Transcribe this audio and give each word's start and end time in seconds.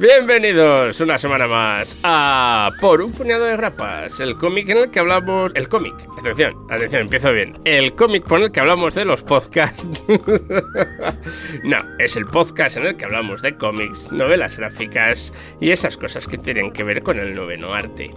Bienvenidos 0.00 0.98
una 1.02 1.18
semana 1.18 1.46
más 1.46 1.94
a 2.04 2.70
Por 2.80 3.02
un 3.02 3.12
puñado 3.12 3.44
de 3.44 3.54
grapas, 3.54 4.18
el 4.20 4.34
cómic 4.38 4.70
en 4.70 4.78
el 4.78 4.90
que 4.90 4.98
hablamos... 4.98 5.52
El 5.54 5.68
cómic, 5.68 5.92
atención, 6.18 6.54
atención, 6.70 7.02
empiezo 7.02 7.30
bien. 7.30 7.58
El 7.66 7.94
cómic 7.94 8.24
por 8.24 8.40
el 8.40 8.50
que 8.50 8.60
hablamos 8.60 8.94
de 8.94 9.04
los 9.04 9.22
podcasts. 9.22 10.02
no, 11.64 11.76
es 11.98 12.16
el 12.16 12.24
podcast 12.24 12.78
en 12.78 12.86
el 12.86 12.96
que 12.96 13.04
hablamos 13.04 13.42
de 13.42 13.54
cómics, 13.58 14.10
novelas 14.10 14.56
gráficas 14.56 15.34
y 15.60 15.70
esas 15.70 15.98
cosas 15.98 16.26
que 16.26 16.38
tienen 16.38 16.72
que 16.72 16.82
ver 16.82 17.02
con 17.02 17.18
el 17.18 17.34
noveno 17.34 17.74
arte. 17.74 18.10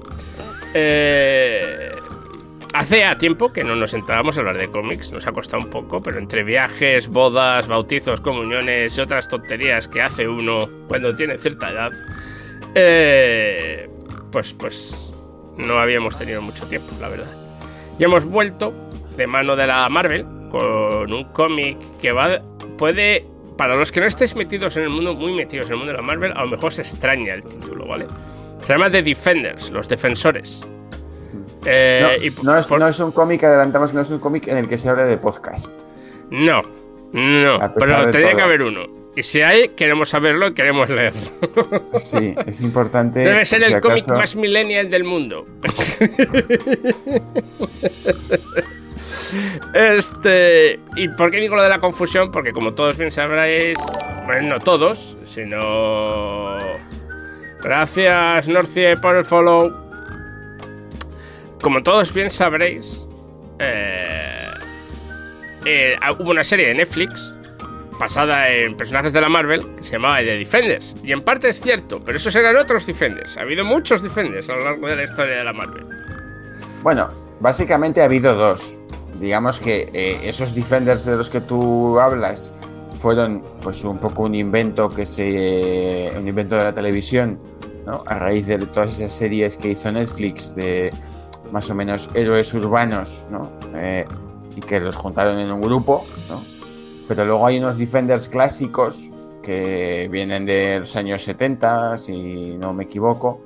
Eh... 0.74 1.92
Hace 2.74 3.00
ya 3.00 3.16
tiempo 3.20 3.54
que 3.54 3.64
no 3.64 3.76
nos 3.76 3.92
sentábamos 3.92 4.36
a 4.36 4.40
hablar 4.40 4.58
de 4.58 4.68
cómics, 4.68 5.12
nos 5.12 5.28
ha 5.28 5.32
costado 5.32 5.62
un 5.62 5.70
poco, 5.70 6.02
pero 6.02 6.18
entre 6.18 6.44
viajes, 6.44 7.08
bodas, 7.08 7.68
bautizos, 7.68 8.20
comuniones 8.20 8.98
y 8.98 9.02
otras 9.02 9.28
tonterías 9.28 9.88
que 9.88 10.02
hace 10.02 10.28
uno 10.28 10.68
cuando 10.88 11.16
tiene 11.16 11.38
cierta 11.38 11.70
edad, 11.70 11.92
eh, 12.74 13.88
pues, 14.32 14.54
pues 14.54 15.14
no 15.56 15.78
habíamos 15.78 16.18
tenido 16.18 16.42
mucho 16.42 16.66
tiempo, 16.66 16.96
la 17.00 17.10
verdad. 17.10 17.32
Y 18.00 18.06
hemos 18.06 18.26
vuelto 18.26 18.74
de 19.18 19.28
mano 19.28 19.56
de 19.56 19.68
la 19.68 19.88
Marvel 19.90 20.26
con 20.50 21.14
un 21.14 21.26
cómic 21.26 21.78
que 22.02 22.12
va, 22.12 22.42
puede, 22.80 23.24
para 23.56 23.76
los 23.76 23.92
que 23.92 24.00
no 24.00 24.08
estéis 24.08 24.36
metidos 24.36 24.78
en 24.78 24.84
el 24.84 24.90
mundo, 24.90 25.14
muy 25.14 25.34
metidos 25.34 25.68
en 25.68 25.74
el 25.74 25.78
mundo 25.78 25.92
de 25.92 25.98
la 26.00 26.04
Marvel, 26.04 26.32
a 26.36 26.42
lo 26.42 26.48
mejor 26.48 26.74
se 26.74 26.82
extraña 26.82 27.36
el 27.36 27.44
título, 27.44 27.86
¿vale? 27.86 28.08
Se 28.62 28.74
llama 28.74 28.90
The 28.90 29.04
Defenders, 29.04 29.70
los 29.70 29.88
defensores. 29.88 30.66
Eh, 31.66 32.32
no, 32.42 32.58
es, 32.58 33.00
un 33.00 33.12
cómic, 33.12 33.44
adelantamos, 33.44 33.94
no 33.94 34.02
es 34.02 34.10
un 34.10 34.20
cómic 34.20 34.48
en 34.48 34.58
el 34.58 34.68
que 34.68 34.78
se 34.78 34.90
hable 34.90 35.06
de 35.06 35.18
podcast. 35.18 35.72
No, 36.30 36.62
no, 37.12 37.74
pero 37.78 38.10
tendría 38.12 38.36
que 38.36 38.42
haber 38.42 38.64
uno. 38.64 39.04
Y 39.16 39.22
si 39.22 39.42
hay, 39.42 39.70
queremos 39.70 40.10
saberlo 40.10 40.48
y 40.48 40.54
queremos 40.54 40.90
leerlo. 40.90 41.22
Sí, 42.00 42.34
es 42.48 42.62
importante. 42.62 43.20
Debe 43.20 43.46
ser 43.46 43.64
el 43.64 43.80
cómic 43.80 44.08
más 44.08 44.36
millennial 44.36 44.90
del 44.90 45.04
mundo. 45.04 45.46
Este. 49.74 50.80
¿Y 50.96 51.08
por 51.10 51.32
qué 51.32 51.40
digo 51.40 51.56
lo 51.56 51.64
de 51.64 51.70
la 51.70 51.80
confusión? 51.80 52.32
Porque 52.32 52.52
como 52.52 52.74
todos 52.74 52.98
bien 52.98 53.12
sabréis. 53.12 53.78
Bueno, 54.26 54.56
no 54.56 54.60
todos, 54.60 55.16
sino. 55.28 56.58
Gracias, 57.62 58.48
Norcie, 58.48 58.98
por 58.98 59.16
el 59.16 59.26
follow 59.26 59.83
como 61.64 61.82
todos 61.82 62.14
bien 62.14 62.30
sabréis, 62.30 63.08
eh, 63.58 64.48
eh, 65.66 65.96
hubo 66.20 66.32
una 66.32 66.44
serie 66.44 66.68
de 66.68 66.76
Netflix 66.76 67.34
basada 67.98 68.50
en 68.50 68.76
personajes 68.76 69.14
de 69.14 69.22
la 69.22 69.30
Marvel 69.30 69.64
que 69.78 69.84
se 69.84 69.94
llamaba 69.94 70.18
The 70.18 70.38
Defenders. 70.38 70.94
Y 71.04 71.14
en 71.14 71.22
parte 71.22 71.50
es 71.50 71.62
cierto, 71.62 72.04
pero 72.04 72.18
esos 72.18 72.36
eran 72.36 72.58
otros 72.58 72.86
Defenders. 72.86 73.38
Ha 73.38 73.42
habido 73.42 73.64
muchos 73.64 74.02
Defenders 74.02 74.50
a 74.50 74.56
lo 74.56 74.66
largo 74.66 74.88
de 74.88 74.98
la 74.98 75.04
historia 75.04 75.38
de 75.38 75.44
la 75.46 75.54
Marvel. 75.54 75.86
Bueno, 76.84 77.08
básicamente 77.40 78.02
ha 78.02 78.06
habido 78.06 78.36
dos. 78.36 78.76
Digamos 79.22 79.62
que 79.62 79.90
eh, 79.94 80.20
esos 80.24 80.54
Defenders 80.54 81.06
de 81.06 81.16
los 81.16 81.30
que 81.30 81.40
tú 81.40 81.98
hablas 81.98 82.52
fueron 83.02 83.42
pues 83.62 83.86
un 83.86 84.00
poco 84.00 84.24
un 84.24 84.36
invento 84.36 84.90
que 84.90 85.06
se 85.06 86.12
un 86.18 86.28
invento 86.28 86.58
de 86.58 86.64
la 86.66 86.76
televisión, 86.76 87.40
¿no? 87.86 88.04
A 88.08 88.20
raíz 88.20 88.48
de 88.48 88.58
todas 88.58 89.00
esas 89.00 89.14
series 89.14 89.56
que 89.56 89.70
hizo 89.70 89.90
Netflix 89.92 90.56
de 90.56 90.92
más 91.54 91.70
o 91.70 91.76
menos 91.76 92.10
héroes 92.16 92.52
urbanos, 92.56 93.28
¿no? 93.30 93.48
Eh, 93.76 94.06
y 94.56 94.60
que 94.60 94.80
los 94.80 94.96
juntaron 94.96 95.38
en 95.38 95.52
un 95.52 95.62
grupo, 95.62 96.04
¿no? 96.28 96.42
Pero 97.08 97.26
luego 97.26 97.46
hay 97.46 97.60
unos 97.60 97.78
Defenders 97.78 98.28
clásicos 98.28 99.12
que 99.44 100.10
vienen 100.12 100.48
de 100.48 100.80
los 100.80 100.96
años 100.96 101.22
70, 101.22 102.00
si 102.00 102.58
no 102.58 102.74
me 102.74 102.86
equivoco, 102.86 103.40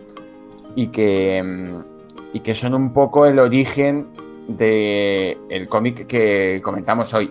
y 0.73 0.88
que, 0.88 1.44
mm, 1.44 2.36
y 2.38 2.40
que 2.40 2.56
son 2.56 2.73
un 2.76 2.94
poco 2.94 3.26
el 3.26 3.40
origen 3.40 4.08
del 4.48 5.38
el 5.50 5.67
cómic 5.67 6.08
que 6.08 6.62
comentamos 6.64 7.14
hoy. 7.14 7.30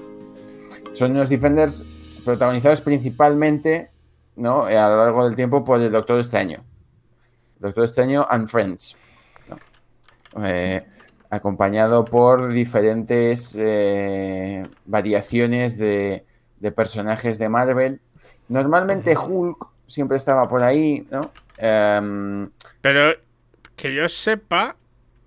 Son 0.93 1.13
unos 1.13 1.31
Defenders 1.31 1.87
protagonizados 2.23 2.83
principalmente 2.83 3.89
¿no? 4.37 4.65
a 4.65 4.89
lo 4.91 4.99
largo 4.99 5.25
del 5.25 5.37
tiempo 5.37 5.65
por 5.65 5.81
el 5.81 5.91
Doctor 5.91 6.19
Extraño. 6.19 6.63
Doctor 7.61 7.85
Extraño 7.85 8.27
and 8.29 8.47
Friends. 8.47 8.95
Eh, 10.45 10.85
acompañado 11.31 12.05
por 12.05 12.49
diferentes 12.53 13.57
eh, 13.59 14.65
variaciones 14.85 15.79
de, 15.79 16.25
personajes 16.75 17.39
de 17.39 17.49
Marvel. 17.49 18.01
Normalmente 18.49 19.17
Hulk 19.17 19.69
siempre 19.87 20.17
estaba 20.17 20.49
por 20.49 20.63
ahí, 20.63 21.07
¿no? 21.11 21.33
Em, 21.59 22.51
Pero 22.81 23.15
que 23.77 23.95
yo 23.95 24.09
sepa. 24.09 24.77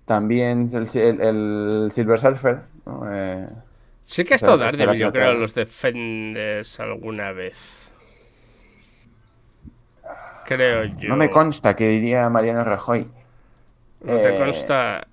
También 0.04 0.68
el, 0.72 1.88
Silver 1.92 2.18
Surfer. 2.18 2.60
Eh, 3.10 3.46
sí 4.04 4.24
que 4.24 4.34
ha 4.34 4.36
estado 4.36 4.58
Daredevil, 4.58 4.98
yo 4.98 5.12
creo, 5.12 5.34
los 5.34 5.54
Defenders 5.54 6.80
alguna 6.80 7.32
vez. 7.32 7.92
Creo 10.46 10.84
yo. 10.84 11.08
No 11.08 11.16
me 11.16 11.30
consta 11.30 11.76
que 11.76 11.88
diría 11.88 12.28
Mariano 12.28 12.64
Rajoy. 12.64 13.08
No 14.02 14.18
te 14.18 14.34
eh, 14.34 14.38
consta. 14.38 15.06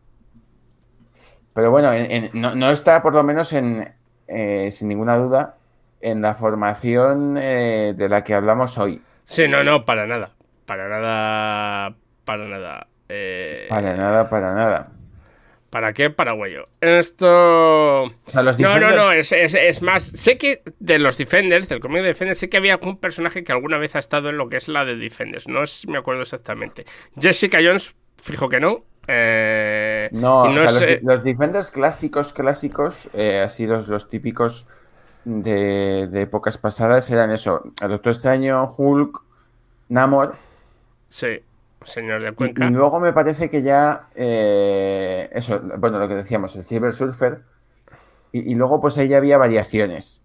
Pero 1.54 1.72
bueno, 1.72 1.92
no, 2.34 2.70
está 2.70 3.02
por 3.02 3.14
lo 3.14 3.24
menos 3.24 3.52
en, 3.54 3.94
eh, 4.28 4.70
sin 4.72 4.88
ninguna 4.88 5.18
duda, 5.18 5.58
en 6.02 6.22
la 6.22 6.36
formación 6.36 7.38
eh, 7.38 7.94
de 7.96 8.10
la 8.10 8.24
que 8.24 8.34
hablamos 8.34 8.78
hoy. 8.78 9.02
Sí, 9.26 9.48
no, 9.48 9.64
no, 9.64 9.84
para 9.84 10.06
nada. 10.06 10.32
Para 10.66 10.88
nada. 10.88 11.96
Para 12.26 12.46
nada. 12.46 12.88
Para 13.70 13.94
nada, 13.96 14.30
para 14.30 14.54
nada. 14.54 14.92
¿Para 15.70 15.92
qué? 15.94 16.10
Paraguayo. 16.10 16.70
Esto. 16.80 18.06
No, 18.34 18.80
no, 18.80 18.96
no, 18.96 19.12
es, 19.12 19.82
más. 19.82 20.04
Sé 20.04 20.38
que 20.38 20.62
de 20.80 20.98
los 20.98 21.18
Defenders, 21.18 21.68
del 21.68 21.80
cómic 21.80 22.02
de 22.02 22.08
Defenders, 22.10 22.40
sé 22.40 22.50
que 22.50 22.58
había 22.58 22.76
algún 22.76 22.98
personaje 22.98 23.44
que 23.44 23.52
alguna 23.52 23.78
vez 23.78 23.96
ha 23.96 24.00
estado 24.00 24.30
en 24.30 24.38
lo 24.38 24.50
que 24.50 24.58
es 24.58 24.70
la 24.70 24.86
de 24.86 24.96
Defenders. 24.96 25.48
No 25.48 25.64
me 25.88 25.98
acuerdo 25.98 26.22
exactamente. 26.22 26.86
Jessica 27.20 27.60
Jones 27.62 27.96
Fijo 28.22 28.50
que 28.50 28.60
no. 28.60 28.84
Eh, 29.08 30.10
no, 30.12 30.52
los, 30.52 31.24
Defenders 31.24 31.72
clásicos, 31.72 32.34
clásicos, 32.34 33.10
eh, 33.14 33.40
así 33.40 33.66
los, 33.66 33.88
los 33.88 34.10
típicos 34.10 34.68
de, 35.24 36.10
épocas 36.14 36.58
pasadas 36.58 37.10
eran 37.10 37.32
eso: 37.32 37.64
el 37.82 37.90
Doctor 37.90 38.12
Extraño, 38.12 38.76
Hulk, 38.78 39.22
Namor. 39.90 40.36
Sí, 41.08 41.42
señor 41.86 42.22
de 42.22 42.34
Cuenca. 42.34 42.66
Y, 42.66 42.70
luego 42.72 43.00
me 43.00 43.14
parece 43.14 43.50
que 43.50 43.62
ya. 43.62 44.10
Eh, 44.16 45.30
eso, 45.32 45.62
bueno, 45.78 46.00
lo 46.00 46.10
que 46.10 46.16
decíamos, 46.16 46.56
el 46.58 46.66
Silver 46.66 46.92
Surfer. 46.92 47.44
Y, 48.34 48.52
y, 48.52 48.56
luego, 48.56 48.82
pues 48.82 48.98
ahí 48.98 49.08
ya 49.08 49.18
había 49.18 49.38
variaciones 49.38 50.22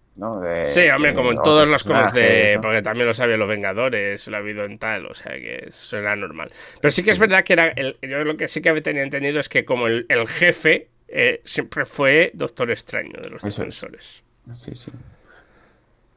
sí, 0.67 0.89
hombre, 0.91 1.15
como 1.15 1.33
en 1.33 1.43
todos 1.43 1.67
los 1.67 1.85
cómics 1.85 2.13
de. 2.13 2.59
Porque 2.61 2.83
también 2.83 3.07
lo 3.07 3.15
sabían 3.15 3.39
los 3.39 3.49
Vengadores, 3.49 4.27
lo 4.29 4.37
ha 4.37 4.41
habido 4.41 4.65
en 4.65 4.79
tal, 4.79 5.07
o 5.07 5.15
sea 5.15 5.33
que 5.33 5.65
eso 5.69 5.97
era 5.97 6.15
normal. 6.17 6.51
Pero 6.81 6.91
sí 6.91 7.03
que 7.03 7.13
es 7.13 7.19
verdad 7.19 7.43
que 7.45 7.55
era. 7.55 7.69
El, 7.69 7.97
yo 8.03 8.25
lo 8.25 8.37
que 8.37 8.49
sí 8.49 8.61
que 8.61 8.81
tenía 8.83 9.03
entendido 9.03 9.41
es 9.41 9.49
que 9.49 9.65
como 9.65 9.87
el, 9.87 10.07
jefe 10.29 10.89
eh, 11.09 11.41
siempre 11.45 11.87
fue 11.87 12.31
Doctor 12.35 12.71
Extraño 12.71 13.21
de 13.23 13.31
los 13.31 13.43
defensores. 13.43 14.23
Sí, 14.53 14.75
sí. 14.75 14.93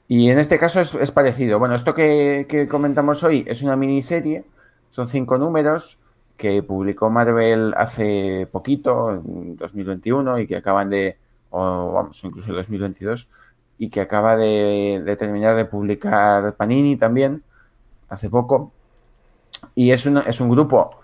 Y 0.08 0.30
en 0.30 0.40
este 0.40 0.60
caso 0.60 0.82
es, 0.82 1.12
parecido. 1.12 1.58
Bueno, 1.58 1.74
esto 1.74 1.94
que, 1.94 2.46
que, 2.48 2.68
comentamos 2.68 3.24
hoy 3.24 3.44
es 3.48 3.64
una 3.64 3.76
miniserie, 3.76 4.44
son 4.92 5.10
cinco 5.10 5.38
números 5.40 5.98
que 6.38 6.62
publicó 6.62 7.10
Marvel 7.10 7.74
hace 7.76 8.48
poquito, 8.52 9.12
en 9.12 9.56
2021, 9.56 10.40
y 10.40 10.48
que 10.48 10.58
acaban 10.58 10.90
de. 10.90 11.18
o 11.50 11.92
vamos, 11.94 12.24
incluso 12.24 12.50
en 12.50 12.58
2022 12.58 13.30
y 13.78 13.90
que 13.90 14.02
acaba 14.02 14.38
de, 14.38 15.16
terminar 15.20 15.56
de 15.56 15.66
publicar 15.66 16.56
Panini 16.56 16.98
también, 16.98 17.44
hace 18.10 18.30
poco. 18.30 18.72
Y 19.74 19.92
es 19.92 20.06
un, 20.06 20.18
es 20.18 20.40
un 20.40 20.50
grupo 20.50 21.00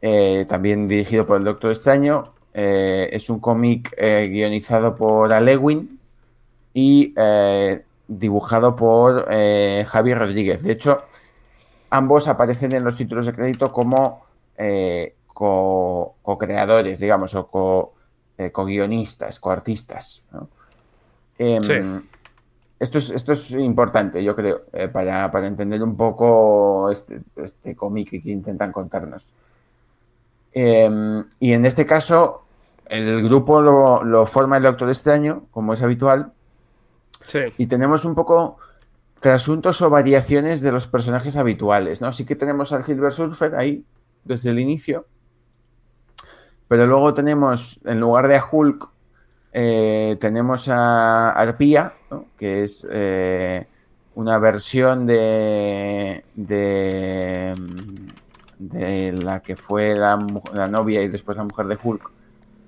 eh, 0.00 0.46
también 0.48 0.88
dirigido 0.88 1.26
por 1.26 1.38
el 1.38 1.44
Doctor 1.44 1.72
Extraño. 1.72 2.32
Eh, 2.54 3.10
es 3.12 3.28
un 3.28 3.40
cómic 3.40 3.94
eh, 3.98 4.28
guionizado 4.30 4.96
por 4.96 5.32
Alewin 5.32 5.98
y 6.72 7.14
dibujado 8.06 8.76
por 8.76 9.26
Javier 9.26 10.18
Rodríguez. 10.18 10.62
De 10.62 10.72
hecho, 10.72 11.02
ambos 11.90 12.28
aparecen 12.28 12.72
en 12.72 12.84
los 12.84 12.96
títulos 12.96 13.26
de 13.26 13.32
crédito 13.34 13.72
como 13.72 14.22
co-creadores, 15.34 17.00
digamos, 17.00 17.34
o 17.34 17.48
co-guionistas, 17.48 19.40
co-artistas. 19.40 20.24
¿no? 20.30 20.48
Em, 21.38 22.02
esto, 22.78 22.98
es, 22.98 23.10
esto 23.10 23.32
es 23.32 23.50
importante, 23.52 24.22
yo 24.22 24.34
creo, 24.36 24.62
eh, 24.72 24.88
para, 24.88 25.30
entender 25.46 25.82
un 25.82 25.96
poco 25.96 26.90
este, 26.90 27.20
este 27.36 27.74
cómic 27.74 28.10
que 28.10 28.30
intentan 28.30 28.72
contarnos. 28.72 29.32
Em, 30.52 31.24
y 31.38 31.52
en 31.52 31.66
este 31.66 31.86
caso, 31.86 32.42
el 32.86 33.22
grupo 33.22 33.60
lo, 33.60 34.26
forma 34.26 34.56
el 34.56 34.62
Doctor 34.62 34.88
Extraño, 34.88 35.44
como 35.50 35.72
es 35.72 35.82
habitual. 35.82 36.32
Y 37.58 37.66
tenemos 37.66 38.06
un 38.06 38.14
poco 38.14 38.58
trasuntos 39.20 39.82
o 39.82 39.90
variaciones 39.90 40.62
de 40.62 40.72
los 40.72 40.86
personajes 40.86 41.36
habituales, 41.36 42.00
¿no? 42.00 42.12
Sí 42.12 42.24
que 42.24 42.36
tenemos 42.36 42.72
al 42.72 42.84
Silver 42.84 43.12
Surfer 43.12 43.54
ahí 43.54 43.84
desde 44.24 44.50
el 44.50 44.58
inicio, 44.58 45.04
pero 46.68 46.86
luego 46.86 47.12
tenemos, 47.12 47.80
en 47.84 48.00
lugar 48.00 48.28
de 48.28 48.36
a 48.36 48.44
Hulk, 48.50 48.90
eh, 49.60 50.16
tenemos 50.20 50.68
a 50.68 51.30
Arpía, 51.32 51.92
¿no? 52.12 52.26
que 52.38 52.62
es 52.62 52.86
eh, 52.88 53.66
una 54.14 54.38
versión 54.38 55.04
de, 55.04 56.22
de, 56.36 57.56
de, 58.56 59.12
la 59.14 59.40
que 59.40 59.56
fue 59.56 59.96
la, 59.96 60.24
la, 60.54 60.68
novia 60.68 61.02
y 61.02 61.08
después 61.08 61.36
la 61.36 61.42
mujer 61.42 61.66
de 61.66 61.76
Hulk, 61.82 62.10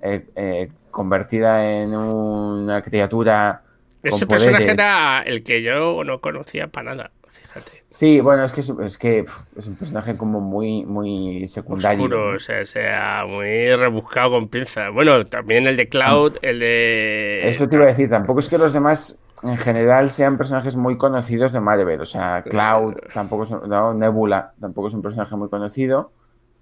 eh, 0.02 0.72
convertida 0.90 1.80
en 1.80 1.94
una 1.94 2.82
criatura 2.82 3.62
ese 4.02 4.26
personaje 4.26 4.70
era 4.72 5.22
el 5.24 5.44
que 5.44 5.62
yo 5.62 6.02
no 6.02 6.20
conocía 6.20 6.66
para 6.66 6.96
nada, 6.96 7.12
fíjate. 7.30 7.84
Sí, 7.88 8.20
bueno, 8.20 8.44
es 8.44 8.52
que 8.52 8.60
es, 8.60 8.98
que 8.98 9.24
es 9.56 9.66
un 9.66 9.74
personaje 9.74 10.16
como 10.16 10.40
muy, 10.40 10.84
muy 10.84 11.48
secundario. 11.48 12.04
Oscuro, 12.04 12.36
o 12.36 12.38
sea, 12.38 12.64
sea, 12.64 13.24
muy 13.26 13.74
rebuscado 13.74 14.30
con 14.30 14.48
pinzas. 14.48 14.92
Bueno, 14.92 15.26
también 15.26 15.66
el 15.66 15.76
de 15.76 15.88
Cloud, 15.88 16.36
el 16.42 16.60
de. 16.60 17.42
Esto 17.44 17.68
te 17.68 17.76
iba 17.76 17.86
a 17.86 17.88
decir, 17.88 18.08
tampoco 18.08 18.40
es 18.40 18.48
que 18.48 18.58
los 18.58 18.72
demás 18.72 19.20
en 19.42 19.56
general 19.56 20.10
sean 20.10 20.36
personajes 20.36 20.76
muy 20.76 20.96
conocidos 20.98 21.52
de 21.52 21.60
Marvel. 21.60 22.00
O 22.00 22.04
sea, 22.04 22.42
Cloud 22.42 22.94
tampoco 23.12 23.42
es. 23.42 23.50
No, 23.50 23.94
Nebula 23.94 24.54
tampoco 24.60 24.88
es 24.88 24.94
un 24.94 25.02
personaje 25.02 25.34
muy 25.36 25.48
conocido, 25.48 26.12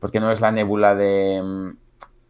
porque 0.01 0.21
no 0.21 0.31
es 0.31 0.41
la 0.41 0.53
Nebula 0.53 0.95
de. 0.95 1.75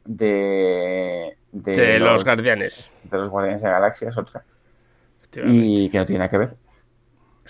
de. 0.04 1.36
de, 1.52 1.98
los, 1.98 2.10
los, 2.10 2.24
Guardianes. 2.24 2.90
De 3.04 3.18
los 3.18 3.28
Guardianes 3.28 3.62
de 3.62 3.68
la 3.68 3.74
Galaxia, 3.74 4.08
es 4.08 4.18
otra 4.18 4.44
y 5.46 5.88
que 5.90 5.98
no 5.98 6.06
tiene 6.06 6.18
nada 6.18 6.30
que 6.30 6.38
ver. 6.38 6.56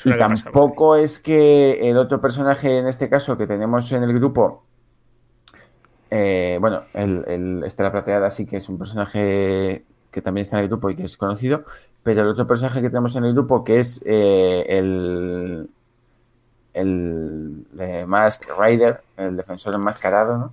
Y 0.04 0.16
tampoco 0.16 0.96
es 0.96 1.20
que 1.20 1.90
el 1.90 1.96
otro 1.96 2.20
personaje 2.20 2.78
en 2.78 2.86
este 2.86 3.08
caso 3.08 3.36
que 3.36 3.46
tenemos 3.46 3.90
en 3.92 4.02
el 4.02 4.12
grupo, 4.12 4.64
eh, 6.10 6.58
bueno, 6.60 6.84
el, 6.94 7.24
el 7.26 7.64
Estela 7.64 7.92
Plateada 7.92 8.30
sí 8.30 8.46
que 8.46 8.58
es 8.58 8.68
un 8.68 8.78
personaje 8.78 9.84
que 10.10 10.22
también 10.22 10.42
está 10.42 10.56
en 10.56 10.64
el 10.64 10.68
grupo 10.68 10.90
y 10.90 10.96
que 10.96 11.04
es 11.04 11.16
conocido, 11.16 11.64
pero 12.02 12.22
el 12.22 12.28
otro 12.28 12.46
personaje 12.46 12.80
que 12.80 12.88
tenemos 12.88 13.16
en 13.16 13.24
el 13.24 13.32
grupo 13.32 13.64
que 13.64 13.80
es 13.80 14.02
eh, 14.06 14.64
el, 14.68 15.68
el 16.74 17.66
de 17.72 18.06
Mask 18.06 18.44
Rider, 18.58 19.00
el 19.16 19.36
defensor 19.36 19.74
enmascarado, 19.74 20.38
¿no? 20.38 20.52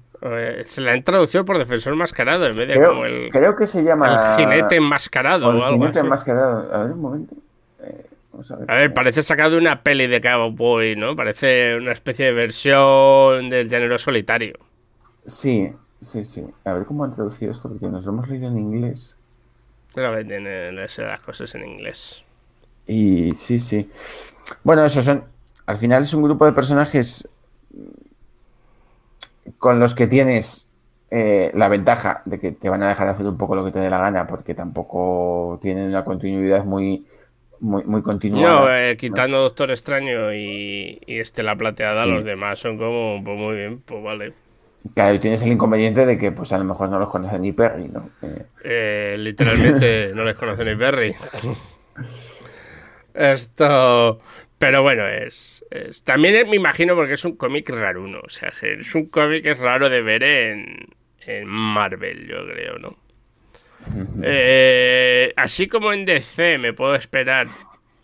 Se 0.65 0.81
la 0.81 0.93
han 0.93 1.03
traducido 1.03 1.45
por 1.45 1.57
defensor 1.57 1.93
enmascarado 1.93 2.47
en 2.47 2.57
vez 2.57 2.67
de 2.67 2.73
creo, 2.75 2.89
como 2.89 3.05
el. 3.05 3.29
Creo 3.31 3.55
que 3.55 3.67
se 3.67 3.83
llama. 3.83 4.35
El 4.37 4.37
jinete 4.37 4.77
enmascarado 4.77 5.49
o, 5.49 5.51
el 5.51 5.61
algo 5.61 5.77
jinete 5.77 5.99
así. 5.99 6.05
enmascarado. 6.05 6.73
A 6.73 6.83
ver, 6.83 6.91
un 6.93 7.01
momento. 7.01 7.35
Eh, 7.83 8.05
vamos 8.35 8.51
a, 8.51 8.55
ver. 8.57 8.71
a 8.71 8.75
ver, 8.75 8.93
parece 8.93 9.23
sacado 9.23 9.51
de 9.51 9.57
una 9.57 9.81
peli 9.81 10.07
de 10.07 10.19
Cowboy, 10.21 10.95
¿no? 10.95 11.15
Parece 11.15 11.75
una 11.75 11.91
especie 11.91 12.25
de 12.25 12.33
versión 12.33 13.49
del 13.49 13.69
género 13.69 13.97
solitario. 13.97 14.55
Sí, 15.25 15.71
sí, 16.01 16.23
sí. 16.23 16.45
A 16.65 16.73
ver 16.73 16.85
cómo 16.85 17.03
han 17.03 17.15
traducido 17.15 17.51
esto, 17.51 17.69
porque 17.69 17.87
nos 17.87 18.05
lo 18.05 18.11
hemos 18.11 18.27
leído 18.27 18.47
en 18.47 18.57
inglés. 18.57 19.15
Pero 19.93 20.13
que 20.15 20.25
tiene 20.25 20.71
las 20.71 21.21
cosas 21.23 21.55
en 21.55 21.65
inglés. 21.65 22.23
Y 22.85 23.31
sí, 23.31 23.59
sí. 23.59 23.89
Bueno, 24.63 24.85
eso 24.85 25.01
son. 25.01 25.23
Al 25.65 25.77
final 25.77 26.03
es 26.03 26.13
un 26.13 26.23
grupo 26.23 26.45
de 26.45 26.51
personajes 26.51 27.27
con 29.57 29.79
los 29.79 29.95
que 29.95 30.07
tienes 30.07 30.69
eh, 31.09 31.51
la 31.55 31.69
ventaja 31.69 32.21
de 32.25 32.39
que 32.39 32.51
te 32.51 32.69
van 32.69 32.83
a 32.83 32.89
dejar 32.89 33.07
hacer 33.07 33.25
un 33.25 33.37
poco 33.37 33.55
lo 33.55 33.63
que 33.63 33.71
te 33.71 33.79
dé 33.79 33.89
la 33.89 33.99
gana, 33.99 34.27
porque 34.27 34.53
tampoco 34.53 35.59
tienen 35.61 35.87
una 35.87 36.03
continuidad 36.03 36.65
muy, 36.65 37.07
muy, 37.59 37.83
muy 37.83 38.01
continuada. 38.01 38.61
No, 38.61 38.75
eh, 38.75 38.97
quitando 38.97 39.39
Doctor 39.39 39.71
Extraño 39.71 40.33
y, 40.33 40.99
y 41.05 41.19
Estela 41.19 41.55
Plateada, 41.55 42.03
sí. 42.03 42.11
los 42.11 42.25
demás 42.25 42.59
son 42.59 42.77
como, 42.77 43.23
pues 43.23 43.37
muy 43.37 43.55
bien, 43.55 43.81
pues 43.85 44.03
vale. 44.03 44.33
Claro, 44.93 45.15
y 45.15 45.19
tienes 45.19 45.41
el 45.41 45.51
inconveniente 45.51 46.05
de 46.05 46.17
que 46.17 46.31
pues 46.31 46.51
a 46.51 46.57
lo 46.57 46.63
mejor 46.63 46.89
no 46.89 46.99
los 46.99 47.09
conoce 47.09 47.39
ni 47.39 47.51
Perry, 47.51 47.87
¿no? 47.87 48.09
Eh... 48.21 48.45
Eh, 48.63 49.15
literalmente 49.17 50.11
no 50.15 50.23
les 50.23 50.35
conoce 50.35 50.63
ni 50.63 50.75
Perry. 50.75 51.13
Esto... 53.13 54.19
Pero 54.57 54.83
bueno, 54.83 55.05
es, 55.05 55.65
es, 55.69 56.03
También 56.03 56.49
me 56.49 56.55
imagino 56.55 56.95
porque 56.95 57.13
es 57.13 57.25
un 57.25 57.35
cómic 57.35 57.69
raruno. 57.69 58.19
O 58.25 58.29
sea, 58.29 58.49
es 58.49 58.95
un 58.95 59.07
cómic 59.07 59.43
que 59.43 59.51
es 59.51 59.57
raro 59.57 59.89
de 59.89 60.01
ver 60.01 60.23
en, 60.23 60.87
en 61.25 61.45
Marvel, 61.45 62.27
yo 62.27 62.45
creo, 62.47 62.79
¿no? 62.79 62.95
Eh, 64.23 65.33
así 65.35 65.67
como 65.67 65.93
en 65.93 66.05
DC 66.05 66.57
me 66.57 66.73
puedo 66.73 66.95
esperar 66.95 67.47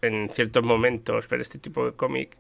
en 0.01 0.29
ciertos 0.29 0.63
momentos 0.63 1.27
ver 1.27 1.41
este 1.41 1.59
tipo 1.59 1.85
de 1.85 1.93
cómic. 1.93 2.37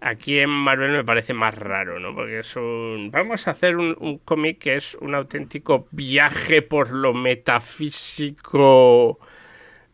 Aquí 0.00 0.38
en 0.38 0.50
Marvel 0.50 0.92
me 0.92 1.04
parece 1.04 1.32
más 1.32 1.54
raro, 1.54 1.98
¿no? 1.98 2.14
Porque 2.14 2.40
es 2.40 2.56
un. 2.56 3.10
Vamos 3.10 3.48
a 3.48 3.52
hacer 3.52 3.76
un, 3.76 4.20
cómic 4.24 4.58
que 4.58 4.76
es 4.76 4.94
un 4.96 5.14
auténtico 5.14 5.88
viaje 5.90 6.62
por 6.62 6.90
lo 6.90 7.14
metafísico. 7.14 9.18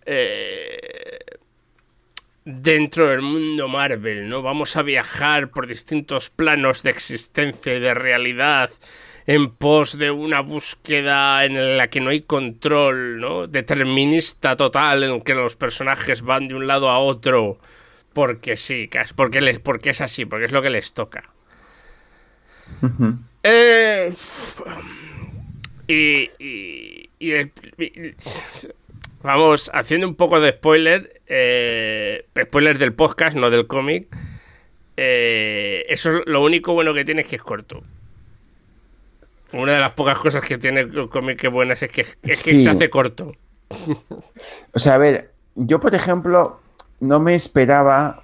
Eh, 0.04 1.18
dentro 2.44 3.08
del 3.08 3.22
mundo 3.22 3.68
Marvel, 3.68 4.28
¿no? 4.28 4.42
Vamos 4.42 4.76
a 4.76 4.82
viajar 4.82 5.50
por 5.50 5.66
distintos 5.66 6.30
planos 6.30 6.82
de 6.82 6.90
existencia 6.90 7.76
y 7.76 7.80
de 7.80 7.94
realidad 7.94 8.70
en 9.26 9.50
pos 9.50 9.98
de 9.98 10.10
una 10.10 10.40
búsqueda 10.40 11.44
en 11.44 11.76
la 11.76 11.88
que 11.88 12.00
no 12.00 12.10
hay 12.10 12.22
control, 12.22 13.20
¿no? 13.20 13.46
Determinista 13.46 14.56
total, 14.56 15.04
en 15.04 15.20
que 15.22 15.34
los 15.34 15.56
personajes 15.56 16.22
van 16.22 16.48
de 16.48 16.54
un 16.54 16.66
lado 16.66 16.90
a 16.90 16.98
otro 16.98 17.58
porque 18.12 18.56
sí, 18.56 18.88
porque, 19.16 19.40
les, 19.40 19.60
porque 19.60 19.90
es 19.90 20.00
así, 20.00 20.24
porque 20.24 20.46
es 20.46 20.52
lo 20.52 20.62
que 20.62 20.70
les 20.70 20.92
toca. 20.92 21.30
Uh 22.80 22.86
-huh. 22.86 23.18
eh, 23.42 24.12
y, 25.88 26.30
y, 26.38 27.10
y, 27.18 27.34
y 27.34 28.14
Vamos, 29.22 29.70
haciendo 29.72 30.08
un 30.08 30.16
poco 30.16 30.40
de 30.40 30.50
spoiler, 30.50 31.20
eh, 31.28 32.26
spoiler 32.42 32.78
del 32.78 32.92
podcast, 32.92 33.36
no 33.36 33.50
del 33.50 33.68
cómic. 33.68 34.08
Eh, 34.96 35.84
eso 35.88 36.18
es 36.18 36.26
lo 36.26 36.42
único 36.42 36.74
bueno 36.74 36.92
que 36.92 37.04
tiene 37.04 37.20
es 37.20 37.28
que 37.28 37.36
es 37.36 37.42
corto. 37.42 37.84
Una 39.52 39.72
de 39.72 39.80
las 39.80 39.92
pocas 39.92 40.18
cosas 40.18 40.44
que 40.44 40.58
tiene 40.58 40.80
el 40.80 41.08
cómic 41.08 41.38
que 41.38 41.48
buenas 41.48 41.82
es 41.82 41.90
que, 41.90 42.00
es 42.00 42.42
que 42.42 42.50
sí. 42.50 42.62
se 42.62 42.70
hace 42.70 42.88
corto. 42.90 43.34
O 44.72 44.78
sea, 44.78 44.94
a 44.94 44.98
ver, 44.98 45.32
yo 45.54 45.80
por 45.80 45.94
ejemplo 45.94 46.60
no 47.00 47.20
me 47.20 47.34
esperaba 47.34 48.22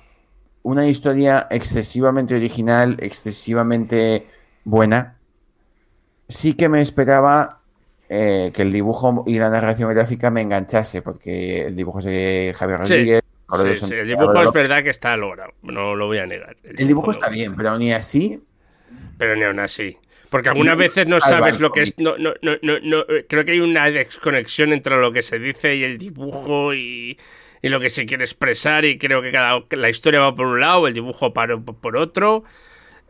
una 0.62 0.86
historia 0.86 1.46
excesivamente 1.50 2.34
original, 2.34 2.96
excesivamente 3.00 4.26
buena. 4.64 5.16
Sí 6.28 6.54
que 6.54 6.68
me 6.68 6.80
esperaba 6.80 7.60
eh, 8.08 8.50
que 8.54 8.62
el 8.62 8.72
dibujo 8.72 9.24
y 9.26 9.38
la 9.38 9.50
narración 9.50 9.90
gráfica 9.90 10.30
me 10.30 10.42
enganchase, 10.42 11.02
porque 11.02 11.66
el 11.66 11.76
dibujo 11.76 12.00
es 12.00 12.04
de 12.06 12.54
Javier 12.56 12.80
Rodríguez. 12.80 13.22
Sí, 13.50 13.74
sí, 13.74 13.86
sí. 13.86 13.94
el 13.94 14.08
dibujo 14.08 14.42
es 14.42 14.52
verdad 14.52 14.82
que 14.82 14.90
está 14.90 15.16
logrado, 15.16 15.52
no 15.62 15.96
lo 15.96 16.06
voy 16.06 16.18
a 16.18 16.26
negar. 16.26 16.56
El 16.62 16.76
dibujo, 16.76 16.82
el 16.82 16.88
dibujo 16.88 17.10
está 17.12 17.28
bien, 17.30 17.56
pero 17.56 17.78
ni 17.78 17.92
así. 17.92 18.42
Pero 19.16 19.34
ni 19.36 19.42
aún 19.42 19.58
así. 19.58 19.98
Porque 20.30 20.50
algunas 20.50 20.76
veces 20.76 21.06
no 21.06 21.20
sabes 21.20 21.60
lo 21.60 21.72
que 21.72 21.82
es. 21.82 21.98
No, 21.98 22.16
no, 22.18 22.34
no, 22.42 22.52
no, 22.62 23.04
creo 23.28 23.44
que 23.44 23.52
hay 23.52 23.60
una 23.60 23.90
desconexión 23.90 24.72
entre 24.72 24.96
lo 25.00 25.12
que 25.12 25.22
se 25.22 25.38
dice 25.38 25.76
y 25.76 25.84
el 25.84 25.98
dibujo 25.98 26.74
y, 26.74 27.18
y 27.62 27.68
lo 27.68 27.80
que 27.80 27.88
se 27.88 28.04
quiere 28.04 28.24
expresar. 28.24 28.84
Y 28.84 28.98
creo 28.98 29.22
que 29.22 29.32
cada 29.32 29.64
la 29.70 29.88
historia 29.88 30.20
va 30.20 30.34
por 30.34 30.46
un 30.46 30.60
lado, 30.60 30.86
el 30.86 30.94
dibujo 30.94 31.32
para, 31.32 31.56
por 31.58 31.96
otro. 31.96 32.44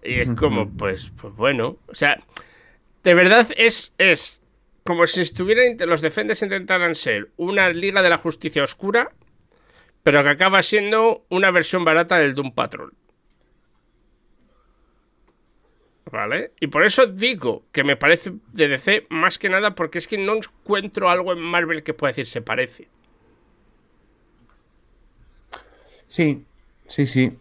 Y 0.04 0.20
es 0.20 0.30
como, 0.30 0.70
pues, 0.70 1.12
pues 1.20 1.34
bueno. 1.34 1.78
O 1.88 1.94
sea, 1.94 2.22
de 3.02 3.14
verdad 3.14 3.48
es, 3.56 3.94
es 3.98 4.40
como 4.84 5.06
si 5.06 5.20
estuvieran 5.20 5.76
los 5.88 6.00
Defenders 6.00 6.42
intentaran 6.42 6.94
ser 6.94 7.30
una 7.36 7.70
Liga 7.70 8.00
de 8.00 8.10
la 8.10 8.18
Justicia 8.18 8.62
oscura, 8.62 9.10
pero 10.02 10.22
que 10.22 10.28
acaba 10.30 10.62
siendo 10.62 11.26
una 11.28 11.50
versión 11.50 11.84
barata 11.84 12.18
del 12.18 12.34
Doom 12.34 12.52
Patrol. 12.52 12.94
¿Vale? 16.10 16.52
Y 16.60 16.68
por 16.68 16.84
eso 16.84 17.06
digo 17.06 17.64
que 17.70 17.84
me 17.84 17.96
parece 17.96 18.32
de 18.52 18.68
DC 18.68 19.06
más 19.10 19.38
que 19.38 19.48
nada 19.48 19.74
porque 19.74 19.98
es 19.98 20.08
que 20.08 20.16
no 20.16 20.36
encuentro 20.36 21.10
algo 21.10 21.32
en 21.32 21.40
Marvel 21.40 21.82
que 21.82 21.94
pueda 21.94 22.12
decir 22.12 22.26
se 22.26 22.40
parece. 22.40 22.88
Sí, 26.06 26.44
sí, 26.86 27.04
sí. 27.06 27.38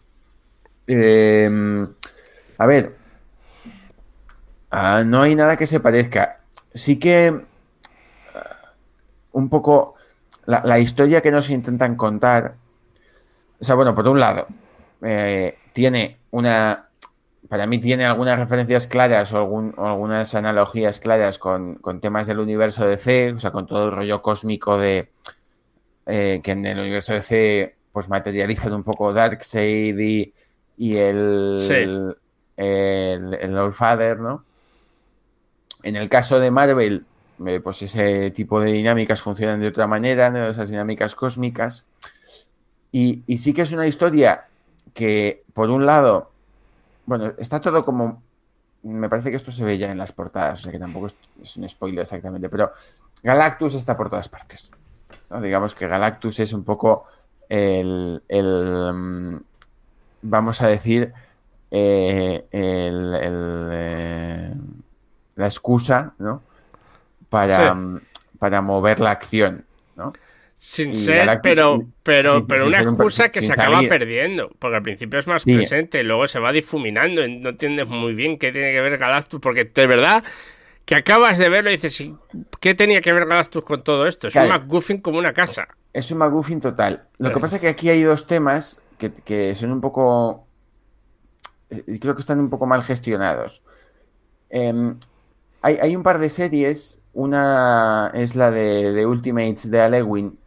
Eh, 0.88 1.88
a 2.58 2.66
ver, 2.66 2.96
uh, 4.72 5.06
no 5.06 5.22
hay 5.22 5.36
nada 5.36 5.56
que 5.56 5.68
se 5.68 5.80
parezca 5.80 6.38
sí 6.78 7.00
que 7.00 7.32
uh, 7.32 7.40
un 9.32 9.50
poco 9.50 9.96
la, 10.46 10.62
la, 10.64 10.80
historia 10.80 11.22
que 11.22 11.32
nos 11.32 11.50
intentan 11.50 11.96
contar, 11.96 12.56
o 13.60 13.64
sea, 13.64 13.76
bueno, 13.76 13.94
por 13.94 14.08
un 14.08 14.20
lado, 14.20 14.48
eh, 15.02 15.58
tiene 15.74 16.18
una, 16.32 16.87
para 17.50 17.68
mí 17.68 17.80
tiene 17.80 18.06
algunas 18.06 18.40
referencias 18.40 18.88
claras 18.88 19.32
o, 19.34 19.38
algún, 19.38 19.74
o 19.78 19.86
algunas 19.86 20.36
analogías 20.36 21.00
claras 21.00 21.40
con, 21.40 21.76
con, 21.76 22.00
temas 22.02 22.28
del 22.28 22.40
universo 22.40 22.86
de 22.86 22.98
C, 22.98 23.34
o 23.34 23.40
sea, 23.40 23.52
con 23.52 23.66
todo 23.66 23.86
el 23.86 23.92
rollo 23.92 24.22
cósmico 24.22 24.78
de 24.78 25.10
eh, 26.06 26.42
que 26.44 26.52
en 26.52 26.66
el 26.66 26.80
universo 26.80 27.14
de 27.14 27.22
C 27.22 27.76
pues 27.92 28.10
materializan 28.10 28.74
un 28.74 28.84
poco 28.84 29.14
Darkseid 29.14 29.98
y, 29.98 30.34
y 30.78 30.98
el, 30.98 31.60
Sí. 31.62 31.74
el, 32.58 33.34
el 33.34 33.58
All 33.58 33.74
Father, 33.74 34.20
¿no? 34.20 34.44
En 35.84 35.96
el 35.96 36.10
caso 36.10 36.40
de 36.40 36.52
Marvel, 36.52 37.06
eh, 37.46 37.60
pues 37.60 37.82
ese 37.82 38.32
tipo 38.32 38.60
de 38.60 38.72
dinámicas 38.72 39.22
funcionan 39.22 39.60
de 39.62 39.68
otra 39.68 39.88
manera, 39.88 40.30
¿no? 40.30 40.48
esas 40.48 40.70
dinámicas 40.70 41.16
cósmicas. 41.16 41.86
Y, 42.92 43.22
y 43.28 43.38
sí 43.38 43.54
que 43.54 43.62
es 43.62 43.72
una 43.72 43.88
historia 43.88 44.48
que, 44.94 45.44
por 45.54 45.70
un 45.70 45.86
lado, 45.86 46.32
bueno, 47.08 47.34
está 47.40 47.60
todo 47.60 47.84
como. 47.84 48.22
Me 48.84 49.10
parece 49.10 49.32
que 49.32 49.38
esto 49.38 49.52
se 49.52 49.64
ve 49.66 49.80
ya 49.80 49.92
en 49.92 49.98
las 49.98 50.12
portadas, 50.12 50.60
o 50.60 50.64
sea 50.64 50.72
que 50.72 50.78
tampoco 50.80 51.08
es, 51.42 51.58
un 51.58 51.68
spoiler 51.68 52.02
exactamente, 52.02 52.48
pero 52.48 52.72
Galactus 53.24 53.74
está 53.74 53.98
por 53.98 54.10
todas 54.12 54.30
partes. 54.30 54.72
¿no? 55.32 55.42
Digamos 55.42 55.74
que 55.74 55.88
Galactus 55.88 56.40
es 56.40 56.54
un 56.54 56.64
poco 56.64 57.06
el. 57.50 58.22
el, 58.28 58.92
mm, 58.94 59.40
vamos 60.22 60.62
a 60.62 60.68
decir. 60.68 61.12
eh, 61.70 62.46
el- 62.52 63.14
el, 63.16 63.70
eh, 63.74 64.54
la 65.36 65.46
excusa, 65.46 66.14
¿no? 66.18 66.42
Para, 67.30 67.74
Sí. 67.74 67.76
mm, 67.78 68.00
para 68.40 68.62
mover 68.62 69.02
la 69.02 69.12
acción, 69.12 69.66
¿no? 69.98 70.14
Sin 70.60 70.96
ser, 70.96 71.40
pero, 71.44 71.84
pero, 72.02 72.44
pero 72.48 72.66
una 72.66 72.82
excusa 72.82 73.30
que 73.30 73.42
se 73.42 73.54
acaba 73.54 73.76
salir. 73.76 73.90
perdiendo. 73.90 74.50
Porque 74.58 74.78
al 74.78 74.82
principio 74.84 75.20
es 75.20 75.28
más 75.28 75.44
Sí. 75.44 75.54
presente, 75.56 76.02
luego 76.04 76.28
se 76.28 76.40
va 76.40 76.52
difuminando. 76.52 77.24
y 77.24 77.38
No 77.40 77.50
entiendes 77.50 77.88
muy 77.88 78.14
bien 78.16 78.40
qué 78.40 78.52
tiene 78.52 78.72
que 78.72 78.82
ver 78.82 78.98
Galactus. 78.98 79.40
Porque 79.40 79.66
de 79.66 79.86
verdad 79.88 80.24
que 80.86 80.96
acabas 80.96 81.38
de 81.38 81.50
verlo 81.50 81.70
y 81.70 81.74
dices, 81.74 82.02
"¿Y 82.02 82.16
¿qué 82.60 82.74
tenía 82.74 83.02
que 83.02 83.14
ver 83.14 83.28
Galactus 83.28 83.64
con 83.64 83.84
todo 83.84 84.08
esto? 84.08 84.30
Es 84.30 84.36
un. 84.36 84.48
McGuffin 84.50 85.00
como 85.00 85.20
una 85.20 85.32
casa. 85.34 85.68
Es 85.94 86.10
un 86.12 86.18
McGuffin 86.18 86.60
total. 86.60 87.04
Lo 87.20 87.32
que 87.32 87.40
pasa 87.40 87.58
es 87.58 87.62
que 87.62 87.68
aquí 87.68 87.90
hay 87.90 88.02
dos 88.02 88.26
temas 88.26 88.82
que, 88.98 89.12
que 89.14 89.54
son 89.54 89.72
un 89.72 89.80
poco. 89.82 90.48
eh, 91.70 92.00
Creo 92.00 92.16
que 92.16 92.22
están 92.22 92.40
un 92.40 92.50
poco 92.50 92.66
mal 92.66 92.82
gestionados. 92.82 93.62
Em, 94.50 94.98
hay, 95.62 95.78
hay 95.82 95.96
un 95.96 96.02
par 96.02 96.18
de 96.18 96.30
series. 96.30 97.04
Una 97.14 98.12
es 98.14 98.36
la 98.36 98.50
de, 98.52 98.92
de 98.94 99.06
Ultimates 99.06 99.70
de 99.72 99.82
Alewin, 99.82 100.38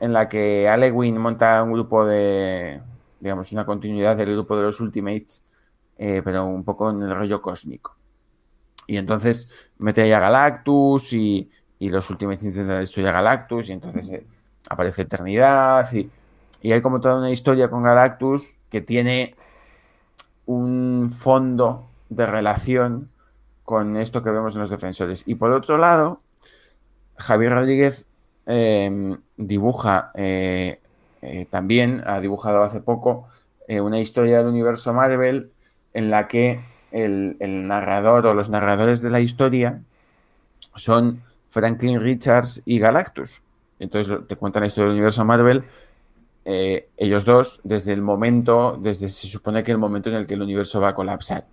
en 0.00 0.12
la 0.12 0.28
que 0.28 0.68
Alewin 0.68 1.18
monta 1.18 1.62
un 1.62 1.72
grupo 1.72 2.04
de. 2.04 2.80
Digamos, 3.20 3.52
una 3.52 3.66
continuidad 3.66 4.16
del 4.16 4.32
grupo 4.32 4.56
de 4.56 4.62
los 4.62 4.80
Ultimates, 4.80 5.44
eh, 5.98 6.22
pero 6.24 6.46
un 6.46 6.64
poco 6.64 6.88
en 6.88 7.02
el 7.02 7.14
rollo 7.14 7.42
cósmico. 7.42 7.94
Y 8.86 8.96
entonces 8.96 9.50
mete 9.78 10.02
ahí 10.02 10.12
a 10.12 10.20
Galactus 10.20 11.12
y, 11.12 11.50
y 11.78 11.90
los 11.90 12.08
Ultimates 12.08 12.44
intentan 12.44 12.80
destruir 12.80 13.08
a 13.08 13.12
Galactus 13.12 13.68
y 13.68 13.72
entonces 13.72 14.08
eh, 14.10 14.26
aparece 14.70 15.02
Eternidad 15.02 15.92
y, 15.92 16.10
y 16.62 16.72
hay 16.72 16.80
como 16.80 17.00
toda 17.00 17.18
una 17.18 17.30
historia 17.30 17.68
con 17.68 17.82
Galactus 17.82 18.56
que 18.70 18.80
tiene 18.80 19.36
un 20.46 21.10
fondo 21.10 21.88
de 22.08 22.26
relación 22.26 23.10
con 23.64 23.96
esto 23.98 24.22
que 24.22 24.30
vemos 24.30 24.54
en 24.54 24.62
los 24.62 24.70
defensores. 24.70 25.22
Y 25.26 25.36
por 25.36 25.52
otro 25.52 25.78
lado, 25.78 26.22
Javier 27.16 27.52
Rodríguez 27.52 28.06
eh, 28.46 29.16
dibuja 29.36 30.12
eh, 30.14 30.80
eh, 31.22 31.46
también, 31.50 32.02
ha 32.06 32.20
dibujado 32.20 32.62
hace 32.62 32.80
poco, 32.80 33.28
eh, 33.68 33.80
una 33.80 34.00
historia 34.00 34.38
del 34.38 34.48
universo 34.48 34.92
Marvel 34.92 35.50
en 35.92 36.10
la 36.10 36.28
que 36.28 36.60
el, 36.92 37.36
el 37.40 37.66
narrador 37.66 38.26
o 38.26 38.34
los 38.34 38.50
narradores 38.50 39.00
de 39.02 39.10
la 39.10 39.20
historia 39.20 39.82
son 40.74 41.22
Franklin 41.48 42.00
Richards 42.00 42.62
y 42.64 42.78
Galactus. 42.78 43.42
Entonces 43.78 44.18
te 44.28 44.36
cuentan 44.36 44.62
la 44.62 44.66
historia 44.66 44.88
del 44.88 44.94
universo 44.94 45.24
Marvel, 45.24 45.64
ellos 46.44 47.24
dos, 47.24 47.60
desde 47.62 47.92
el 47.92 48.02
momento, 48.02 48.76
desde 48.82 49.08
se 49.08 49.28
supone 49.28 49.62
que 49.62 49.70
el 49.70 49.78
momento 49.78 50.08
en 50.08 50.16
el 50.16 50.26
que 50.26 50.34
el 50.34 50.42
universo 50.42 50.80
va 50.80 50.88
a 50.90 50.94
colapsar. 50.94 51.46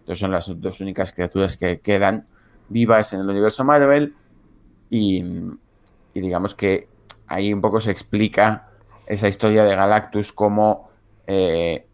Entonces 0.00 0.20
son 0.20 0.30
las 0.30 0.60
dos 0.60 0.80
únicas 0.80 1.12
criaturas 1.12 1.56
que 1.56 1.80
quedan 1.80 2.26
vivas 2.68 3.12
en 3.12 3.20
el 3.20 3.28
universo 3.28 3.64
Marvel 3.64 4.14
y, 4.90 5.24
y 6.14 6.20
digamos 6.20 6.54
que 6.54 6.88
ahí 7.26 7.52
un 7.52 7.60
poco 7.60 7.80
se 7.80 7.90
explica 7.90 8.68
esa 9.06 9.28
historia 9.28 9.64
de 9.64 9.74
Galactus 9.76 10.32
como 10.32 10.90
eh, 11.26 11.84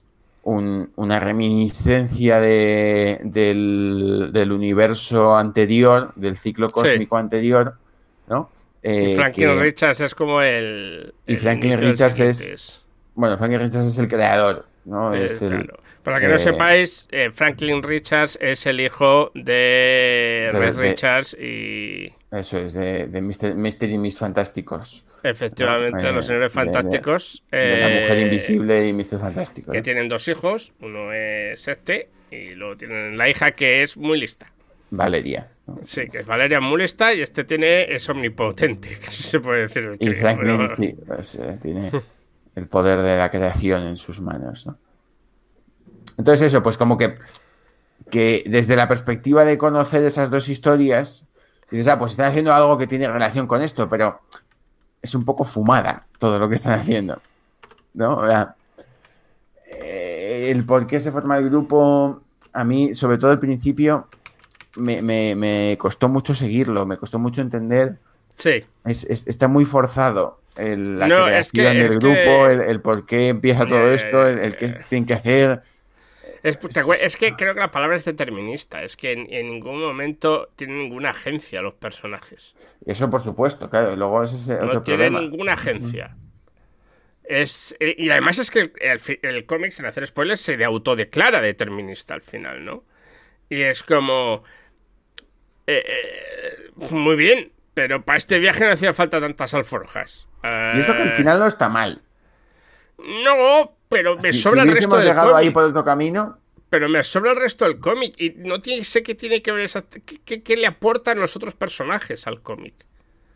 un- 0.42 0.90
una 0.96 1.20
reminiscencia 1.20 2.40
de- 2.40 3.20
del, 3.24 4.30
del 4.32 4.52
universo 4.52 5.36
anterior, 5.36 6.12
del 6.16 6.36
ciclo 6.36 6.68
cósmico 6.70 7.16
anterior, 7.16 7.74
¿no? 8.28 8.50
y 8.82 8.88
Eh, 8.88 9.14
Franklin 9.14 9.48
que- 9.48 9.60
Richards 9.60 10.00
es 10.00 10.14
como 10.14 10.40
el. 10.40 11.12
Y 11.26 11.36
Franklin 11.36 11.78
Richards 11.78 12.18
es- 12.20 12.80
Bueno, 13.14 13.36
Franklin 13.36 13.60
Richards 13.60 13.86
es 13.88 13.98
el 13.98 14.08
creador, 14.08 14.66
¿no? 14.84 15.14
Eh, 15.14 15.24
es 15.26 15.42
el, 15.42 15.48
claro. 15.48 15.80
Para 16.02 16.18
que 16.20 16.28
no 16.28 16.36
eh, 16.36 16.38
sepáis, 16.38 17.08
eh, 17.10 17.30
Franklin 17.32 17.82
Richards 17.82 18.38
es 18.40 18.64
el 18.66 18.80
hijo 18.80 19.30
de 19.34 20.50
De- 20.52 20.58
Red 20.58 20.76
de- 20.76 20.90
Richards 20.90 21.36
y 21.38 22.12
Eso 22.30 22.58
es, 22.60 22.72
de, 22.74 23.06
de 23.06 23.20
Mister, 23.20 23.54
Mister 23.54 23.90
y 23.90 23.98
Mis 23.98 24.18
Fantásticos. 24.18 25.04
efectivamente 25.22 26.10
los 26.12 26.26
señores 26.26 26.52
fantásticos. 26.52 27.42
la 27.50 27.58
Mujer 27.88 28.18
Invisible 28.20 28.88
y 28.88 28.92
Mister 28.92 29.18
Fantástico. 29.18 29.70
Que 29.72 29.82
tienen 29.82 30.08
dos 30.08 30.26
hijos, 30.28 30.72
uno 30.80 31.12
es 31.12 31.66
este 31.68 32.08
y 32.30 32.50
luego 32.54 32.76
tienen 32.76 33.18
la 33.18 33.28
hija 33.28 33.50
que 33.52 33.82
es 33.82 33.96
muy 33.96 34.18
lista. 34.18 34.50
Valeria. 34.92 35.48
¿no? 35.66 35.78
Sí, 35.82 36.02
que 36.10 36.18
es 36.18 36.26
Valeria 36.26 36.60
muy 36.60 36.80
lista 36.80 37.12
y 37.14 37.20
este 37.20 37.44
tiene 37.44 37.92
es 37.94 38.08
omnipotente, 38.08 38.88
que 39.04 39.10
se 39.10 39.38
puede 39.40 39.62
decir 39.62 39.84
el 39.84 39.96
Y 40.08 40.14
Franklin 40.16 40.56
pero- 40.56 40.76
sí, 40.76 40.96
pues, 41.06 41.38
tiene 41.62 41.90
el 42.60 42.68
poder 42.68 43.00
de 43.02 43.16
la 43.16 43.30
creación 43.30 43.82
en 43.84 43.96
sus 43.96 44.20
manos, 44.20 44.66
¿no? 44.66 44.76
Entonces 46.18 46.48
eso, 46.48 46.62
pues 46.62 46.76
como 46.76 46.96
que, 46.98 47.16
que 48.10 48.44
desde 48.46 48.76
la 48.76 48.86
perspectiva 48.88 49.44
de 49.44 49.56
conocer 49.56 50.02
esas 50.04 50.30
dos 50.30 50.48
historias, 50.48 51.26
dices, 51.70 51.88
ah, 51.88 51.98
pues 51.98 52.12
están 52.12 52.26
haciendo 52.26 52.52
algo 52.52 52.76
que 52.76 52.86
tiene 52.86 53.08
relación 53.08 53.46
con 53.46 53.62
esto, 53.62 53.88
pero 53.88 54.20
es 55.00 55.14
un 55.14 55.24
poco 55.24 55.44
fumada 55.44 56.06
todo 56.18 56.38
lo 56.38 56.48
que 56.48 56.56
están 56.56 56.78
haciendo, 56.78 57.20
¿no? 57.94 58.16
O 58.16 58.26
sea, 58.26 58.54
eh, 59.72 60.48
el 60.50 60.64
por 60.66 60.86
qué 60.86 61.00
se 61.00 61.10
forma 61.12 61.38
el 61.38 61.48
grupo, 61.48 62.20
a 62.52 62.64
mí, 62.64 62.94
sobre 62.94 63.16
todo 63.18 63.30
al 63.30 63.38
principio, 63.40 64.08
me, 64.76 65.00
me- 65.02 65.34
me 65.34 65.76
costó 65.78 66.08
mucho 66.08 66.34
seguirlo, 66.34 66.84
me 66.86 66.96
costó 66.98 67.18
mucho 67.18 67.40
entender 67.40 67.98
Sí, 68.36 68.64
es- 68.84 69.04
es- 69.04 69.26
está 69.26 69.48
muy 69.48 69.64
forzado 69.64 70.39
el- 70.56 70.98
la 70.98 71.08
No, 71.08 71.28
es 71.28 71.50
creación 71.50 71.72
que- 71.72 71.78
del 71.78 71.86
es 71.86 71.98
grupo, 71.98 72.14
que- 72.14 72.52
el, 72.52 72.60
el 72.62 72.80
por 72.80 73.06
qué 73.06 73.28
empieza 73.28 73.66
todo 73.66 73.90
Eh, 73.90 73.94
esto, 73.94 74.26
el, 74.26 74.38
el 74.38 74.56
qué 74.56 74.68
tienen 74.88 75.06
que 75.06 75.14
hacer. 75.14 75.62
es, 76.42 76.58
¿te 76.58 76.80
acuer- 76.80 76.98
es 77.02 77.16
que 77.16 77.34
creo 77.36 77.54
que 77.54 77.60
la 77.60 77.70
palabra 77.70 77.96
es 77.96 78.04
determinista, 78.04 78.82
es 78.82 78.96
que 78.96 79.12
en, 79.12 79.32
en 79.32 79.48
ningún 79.48 79.80
momento 79.80 80.48
tienen 80.56 80.78
ninguna 80.78 81.10
agencia 81.10 81.60
los 81.62 81.74
personajes. 81.74 82.54
Eso 82.86 83.10
por 83.10 83.20
supuesto, 83.20 83.68
claro. 83.70 83.94
Luego 83.96 84.22
ese 84.22 84.36
es 84.36 84.48
No 84.48 84.66
otro 84.66 84.82
tienen 84.82 85.12
problema. 85.12 85.20
ninguna 85.30 85.52
agencia. 85.52 86.16
Es, 87.24 87.76
eh, 87.78 87.94
y 87.96 88.10
además 88.10 88.38
es 88.38 88.50
que 88.50 88.72
el, 88.80 89.46
cómic, 89.46 89.70
sin 89.72 89.86
hacer 89.86 90.04
spoilers, 90.06 90.40
se 90.40 90.56
de 90.56 90.64
autodeclara 90.64 91.40
determinista 91.40 92.14
al 92.14 92.22
final, 92.22 92.64
¿no? 92.64 92.84
Y 93.48 93.60
es 93.62 93.82
como... 93.84 94.42
eh, 95.66 95.84
eh, 95.86 96.70
muy 96.90 97.14
bien, 97.16 97.52
pero 97.74 98.04
para 98.04 98.16
este 98.18 98.38
viaje 98.40 98.64
no 98.64 98.72
hacía 98.72 98.94
falta 98.94 99.20
tantas 99.20 99.54
alforjas. 99.54 100.26
Y 100.42 100.80
eso 100.80 100.92
que 100.94 101.02
al 101.02 101.12
final 101.16 101.38
no 101.38 101.46
está 101.46 101.68
mal. 101.68 102.00
No, 102.98 103.72
pero 103.88 104.16
me 104.18 104.32
Si, 104.32 104.40
sobra 104.42 104.62
si 104.62 104.68
el 104.68 104.74
resto 104.76 104.96
del 104.96 105.06
llegado 105.06 105.34
ahí 105.36 105.46
cómic. 105.46 105.54
por 105.54 105.64
otro 105.64 105.84
camino, 105.84 106.38
Pero 106.68 106.88
me 106.88 107.02
sobra 107.02 107.32
el 107.32 107.36
resto 107.38 107.64
del 107.64 107.78
cómic. 107.80 108.14
Y 108.18 108.30
no 108.36 108.60
tiene, 108.60 108.84
sé 108.84 109.02
qué 109.02 109.14
tiene 109.14 109.42
que 109.42 109.52
ver 109.52 109.64
esa, 109.64 109.84
qué, 110.24 110.56
le 110.56 110.66
aportan 110.66 111.18
los 111.18 111.34
otros 111.36 111.54
personajes 111.54 112.26
al 112.26 112.40
cómic. 112.42 112.74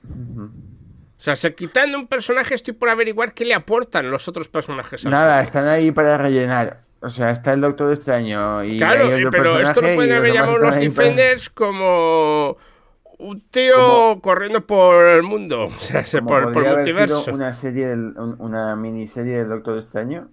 O 0.06 1.20
sea, 1.24 1.36
si 1.36 1.50
quitando 1.52 1.98
un 1.98 2.06
personaje 2.06 2.54
estoy 2.54 2.74
por 2.74 2.88
averiguar 2.90 3.32
qué 3.32 3.44
le 3.44 3.54
aportan 3.54 4.10
los 4.10 4.28
otros 4.28 4.48
personajes 4.48 5.04
al 5.06 5.12
nada, 5.12 5.34
cómic. 5.36 5.44
están 5.46 5.68
ahí 5.68 5.90
para 5.90 6.18
rellenar. 6.18 6.82
O 7.00 7.08
sea, 7.10 7.30
está 7.30 7.52
el 7.52 7.60
Doctor 7.60 7.92
Extraño 7.92 8.62
y 8.64 8.78
Claro, 8.78 9.04
hay 9.06 9.24
otro 9.24 9.30
pero 9.30 9.58
esto 9.60 9.80
lo 9.82 9.94
pueden 9.94 10.12
haber 10.12 10.32
llamado 10.32 10.58
los 10.58 10.74
ahí 10.76 10.88
para- 10.88 11.08
Defenders 11.08 11.50
como 11.50 12.56
un 13.18 13.40
tío 13.48 13.74
Como- 13.74 14.20
corriendo 14.22 14.66
por 14.66 15.06
el 15.06 15.22
mundo. 15.22 15.66
O 15.76 15.80
sea, 15.80 16.04
por, 16.22 16.42
el 16.42 16.48
haber 16.48 16.54
sido 16.64 16.76
multiverso. 16.76 17.32
una 17.34 17.54
serie, 17.54 17.86
del- 17.86 18.16
un- 18.18 18.36
una 18.40 18.76
miniserie 18.76 19.38
del 19.38 19.48
Doctor 19.48 19.76
Extraño 19.78 20.28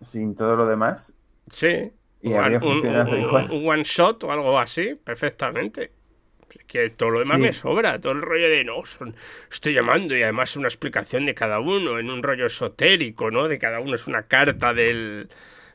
sin 0.00 0.34
todo 0.34 0.56
lo 0.56 0.66
demás. 0.66 1.14
Sí. 1.50 1.90
Y 2.22 2.32
Un- 2.32 2.38
habría 2.38 2.58
un, 2.58 2.64
funcionado 2.64 3.10
un- 3.12 3.20
igual. 3.20 3.50
un 3.50 3.68
one 3.68 3.82
shot 3.84 4.22
o 4.24 4.32
algo 4.32 4.58
así, 4.58 4.94
perfectamente. 5.02 5.92
Que 6.66 6.90
todo 6.90 7.10
lo 7.10 7.18
demás 7.20 7.36
Sí. 7.36 7.42
me 7.42 7.52
sobra, 7.52 8.00
todo 8.00 8.12
el 8.12 8.22
rollo 8.22 8.48
de 8.48 8.64
no, 8.64 8.84
son, 8.86 9.14
estoy 9.50 9.74
llamando 9.74 10.16
y 10.16 10.22
además 10.22 10.56
una 10.56 10.68
explicación 10.68 11.24
de 11.26 11.34
cada 11.34 11.60
uno 11.60 11.98
en 11.98 12.10
un 12.10 12.22
rollo 12.22 12.46
esotérico, 12.46 13.30
¿no? 13.30 13.48
De 13.48 13.58
cada 13.58 13.80
uno 13.80 13.94
es 13.94 14.06
una 14.06 14.22
carta 14.22 14.72
del, 14.72 15.28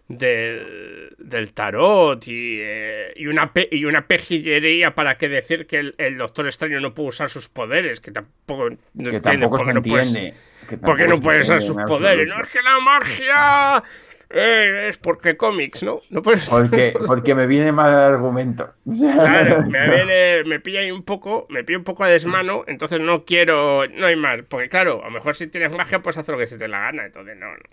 del, 0.08 1.16
del 1.18 1.54
tarot 1.54 2.26
y, 2.28 2.60
eh, 2.62 3.14
y, 3.16 3.28
una 3.28 3.52
pe- 3.54 3.68
y 3.72 3.86
una 3.86 4.08
pejillería 4.08 4.96
para 4.96 5.16
que 5.16 5.28
decir 5.30 5.68
que 5.68 5.80
el, 5.80 5.96
el 5.98 6.18
Doctor 6.18 6.48
Extraño 6.48 6.80
no 6.80 6.94
puede 6.94 7.10
usar 7.10 7.30
sus 7.30 7.50
poderes, 7.50 8.00
que 8.00 8.12
tampoco 8.12 8.70
no 8.94 9.10
que 9.12 9.20
tampoco 9.20 9.58
por 9.58 9.60
se 9.60 9.66
qué 9.68 9.74
no 9.74 9.82
puedes- 9.84 10.08
entiende. 10.08 10.38
que 10.70 10.78
¿Por 10.78 10.96
qué 10.98 11.04
tampoco 11.04 11.18
no 11.18 11.22
puede 11.24 11.42
usar 11.42 11.62
sus 11.62 11.76
poderes? 11.88 12.28
No, 12.28 12.40
es 12.42 12.48
que 12.48 12.62
la 12.62 12.80
magia 12.80 13.84
eh, 14.30 14.88
es 14.90 14.98
porque 14.98 15.38
cómics, 15.38 15.84
¿no? 15.84 16.00
No 16.10 16.22
puedes. 16.22 16.50
Porque, 16.50 16.94
porque 17.08 17.36
me 17.36 17.48
viene 17.48 17.72
mal 17.72 17.92
el 17.92 18.00
argumento. 18.14 18.74
Claro, 18.90 19.62
me, 19.68 19.90
viene- 19.90 20.44
me 20.46 20.60
pilla 20.62 20.80
ahí 20.82 20.92
un 20.92 21.04
poco, 21.04 21.48
me 21.50 21.64
pilla 21.64 21.80
un 21.80 21.84
poco 21.86 22.04
a 22.06 22.10
desmano, 22.10 22.64
entonces 22.68 23.00
no 23.02 23.26
quiero, 23.26 23.86
no 23.88 24.06
hay 24.06 24.16
más, 24.16 24.40
porque 24.48 24.70
claro, 24.70 25.02
a 25.04 25.08
lo 25.08 25.12
mejor 25.12 25.36
si 25.36 25.48
tienes 25.48 25.72
magia 25.72 26.02
puedes 26.02 26.18
hacer 26.18 26.34
lo 26.34 26.40
que 26.40 26.48
se 26.48 26.58
te 26.58 26.68
la 26.70 26.80
gana, 26.80 27.06
entonces 27.06 27.36
no, 27.38 27.48
no. 27.52 27.64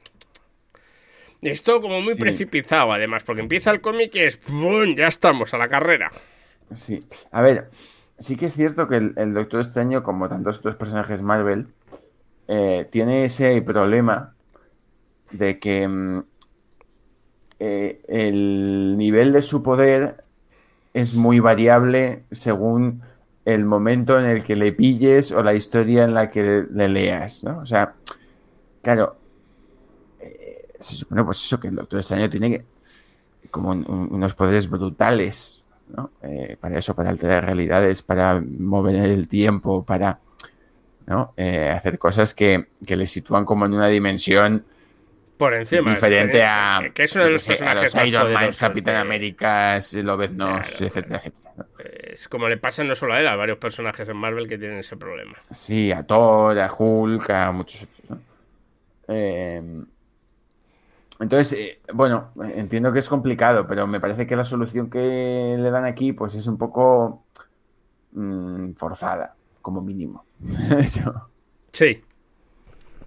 Esto 1.45 1.81
como 1.81 2.01
muy 2.01 2.15
Sí. 2.15 2.21
precipitado 2.21 2.93
además, 2.93 3.23
porque 3.25 3.43
empieza 3.43 3.71
el 3.71 3.81
cómic 3.81 4.15
y 4.15 4.21
es 4.21 4.37
¡pum! 4.39 4.95
ya 4.97 5.09
estamos 5.09 5.53
a 5.55 5.59
la 5.59 5.69
carrera. 5.69 6.11
Sí, 6.73 7.05
a 7.31 7.43
ver, 7.43 7.71
sí 8.19 8.37
que 8.37 8.47
es 8.47 8.55
cierto 8.55 8.89
que 8.89 8.97
el, 8.97 9.13
el 9.17 9.35
Doctor 9.35 9.61
Extraño, 9.61 10.03
como 10.03 10.29
tantos 10.29 10.59
otros 10.59 10.77
personajes 10.77 11.23
Marvel, 11.23 11.69
eh, 12.49 12.89
tiene 12.91 13.25
ese 13.27 13.61
problema 13.63 14.35
de 15.31 15.59
que 15.59 15.87
mm, 15.89 16.25
eh, 17.61 18.01
el 18.09 18.97
nivel 18.97 19.33
de 19.33 19.43
su 19.43 19.63
poder 19.63 20.25
es 20.93 21.15
muy 21.15 21.41
variable 21.41 22.25
según 22.31 23.03
el 23.45 23.65
momento 23.65 24.19
en 24.19 24.25
el 24.27 24.43
que 24.43 24.57
le 24.57 24.73
pilles 24.73 25.31
o 25.33 25.43
la 25.43 25.55
historia 25.55 26.05
en 26.05 26.15
la 26.15 26.31
que 26.31 26.65
le 26.73 26.89
leas, 26.89 27.45
¿no? 27.45 27.59
O 27.59 27.67
sea, 27.67 27.95
claro, 28.83 29.17
se 30.85 30.97
supone 30.97 31.25
pues 31.25 31.38
eso, 31.45 31.59
que 31.59 31.69
el 31.69 31.76
Doctor 31.76 31.99
Extraño 32.00 32.29
tiene 32.31 32.50
que, 32.50 32.64
como 33.50 33.71
un- 33.71 33.85
un- 33.88 34.09
unos 34.12 34.35
poderes 34.35 34.69
brutales, 34.69 35.62
¿no? 35.88 36.11
Eh, 36.23 36.57
para 36.61 36.79
eso, 36.79 36.95
para 36.95 37.11
alterar 37.11 37.45
realidades, 37.45 38.03
para 38.03 38.43
mover 38.59 38.97
el 38.97 39.29
tiempo, 39.29 39.85
para 39.85 40.19
¿no? 41.07 41.35
Eh, 41.37 41.69
hacer 41.69 41.99
cosas 41.99 42.33
que, 42.35 42.69
que 42.87 42.97
le 42.97 43.07
sitúan 43.07 43.45
como 43.45 43.67
en 43.67 43.75
una 43.75 43.88
dimensión 43.88 44.64
Por 45.37 45.53
encima. 45.53 45.95
diferente 45.95 46.38
es- 46.38 46.45
a, 46.47 46.81
Que 46.95 47.05
es 47.05 47.14
uno 47.14 47.25
de 47.25 47.31
los 47.33 47.49
a 47.50 47.75
los 47.75 47.95
Iron 47.95 48.33
Man, 48.33 48.50
Capitán 48.59 48.95
de- 48.95 49.00
América, 49.00 49.79
Lobeznos, 50.03 50.67
Claro, 50.67 50.87
etcétera, 50.87 51.17
etcétera. 51.17 51.55
¿no? 51.59 51.64
Es 51.79 52.29
como 52.29 52.49
le 52.49 52.57
pasa 52.57 52.85
no 52.85 52.95
solo 52.95 53.14
a 53.14 53.21
él, 53.21 53.26
a 53.29 53.37
varios 53.37 53.59
personajes 53.59 54.09
en 54.09 54.17
Marvel 54.17 54.49
que 54.49 54.57
tienen 54.57 54.79
ese 54.79 54.97
problema. 54.97 55.37
Sí, 55.50 55.93
a 55.93 56.03
Thor, 56.05 56.59
a 56.59 56.73
Hulk, 56.73 57.29
a 57.31 57.53
muchos 57.53 57.83
otros, 57.83 58.11
¿no? 58.11 58.19
Eh, 59.09 59.85
entonces, 61.21 61.52
eh, 61.59 61.80
bueno, 61.92 62.33
entiendo 62.54 62.92
que 62.92 62.99
es 62.99 63.09
complicado, 63.09 63.66
pero 63.66 63.87
me 63.87 64.00
parece 64.00 64.26
que 64.26 64.37
la 64.37 64.44
solución 64.44 64.90
que 64.90 65.56
le 65.59 65.71
dan 65.71 65.85
aquí, 65.85 66.12
pues 66.12 66.35
es 66.35 66.47
un 66.47 66.59
poco 66.59 67.25
mm, 68.12 68.73
forzada, 68.75 69.37
como 69.62 69.80
mínimo. 69.80 70.25
Sí, 71.73 72.04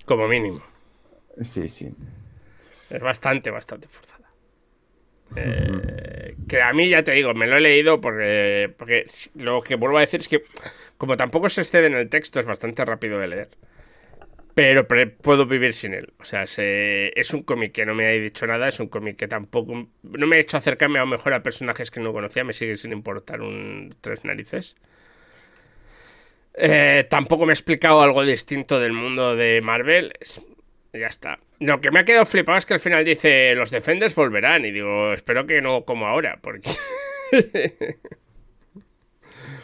como 0.03 0.27
mínimo. 0.27 0.61
sí, 1.39 1.69
sí. 1.69 1.95
Es 2.89 3.01
bastante, 3.01 3.49
bastante 3.49 3.87
forzada. 3.87 4.29
Eh, 5.35 6.35
que 6.47 6.61
a 6.61 6.73
mí 6.73 6.89
ya 6.89 7.03
te 7.03 7.11
digo, 7.11 7.33
me 7.33 7.47
lo 7.47 7.57
he 7.57 7.61
leído 7.61 8.01
porque, 8.01 8.73
porque 8.77 9.05
lo 9.35 9.61
que 9.61 9.75
vuelvo 9.75 9.97
a 9.97 10.01
decir 10.01 10.21
es 10.21 10.27
que 10.27 10.43
como 10.97 11.17
tampoco 11.17 11.49
se 11.49 11.61
excede 11.61 11.87
en 11.87 11.95
el 11.95 12.09
texto, 12.09 12.39
es 12.39 12.45
bastante 12.45 12.83
rápido 12.85 13.19
de 13.19 13.27
leer. 13.27 13.49
Pero 14.57 14.87
puedo 15.21 15.45
vivir 15.45 15.71
sin 15.75 15.93
él. 15.93 16.13
O 16.19 16.23
sea, 16.23 16.47
se- 16.47 17.11
es 17.19 17.31
un 17.31 17.41
cómic 17.43 17.73
que 17.73 17.85
no 17.85 17.93
me 17.93 18.07
ha 18.07 18.09
dicho 18.09 18.47
nada, 18.47 18.67
es 18.67 18.79
un 18.79 18.87
cómic 18.87 19.15
que 19.15 19.27
tampoco... 19.27 19.87
No 20.01 20.25
me 20.25 20.37
ha 20.37 20.39
hecho 20.39 20.57
acercarme 20.57 20.97
a 20.97 21.03
lo 21.03 21.07
mejor 21.07 21.33
a 21.33 21.43
personajes 21.43 21.91
que 21.91 21.99
no 21.99 22.11
conocía, 22.11 22.43
me 22.43 22.53
sigue 22.53 22.75
sin 22.75 22.91
importar 22.91 23.41
un 23.41 23.93
tres 24.01 24.23
narices. 24.25 24.75
Eh, 26.55 27.05
tampoco 27.07 27.45
me 27.45 27.51
ha 27.51 27.53
explicado 27.53 28.01
algo 28.01 28.25
distinto 28.25 28.79
del 28.79 28.93
mundo 28.93 29.35
de 29.35 29.61
Marvel. 29.61 30.13
Es- 30.19 30.41
ya 30.91 31.05
está. 31.05 31.37
Lo 31.59 31.79
que 31.79 31.91
me 31.91 31.99
ha 31.99 32.05
quedado 32.05 32.25
flipado 32.25 32.57
es 32.57 32.65
que 32.65 32.73
al 32.73 32.79
final 32.79 33.05
dice 33.05 33.53
los 33.53 33.69
Defenders 33.69 34.15
volverán. 34.15 34.65
Y 34.65 34.71
digo, 34.71 35.13
espero 35.13 35.45
que 35.45 35.61
no 35.61 35.85
como 35.85 36.07
ahora. 36.07 36.39
Porque. 36.41 36.71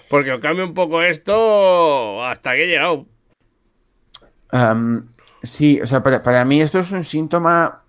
porque 0.09 0.31
o 0.31 0.39
cambio 0.39 0.65
un 0.65 0.73
poco 0.73 1.01
esto 1.01 2.23
hasta 2.23 2.53
que 2.55 2.65
he 2.65 2.67
llegado. 2.67 3.07
Sí, 5.41 5.81
o 5.81 5.87
sea, 5.87 6.01
para, 6.03 6.23
para 6.23 6.45
mí 6.45 6.61
esto 6.61 6.79
es 6.79 6.91
un 6.91 7.03
síntoma 7.03 7.81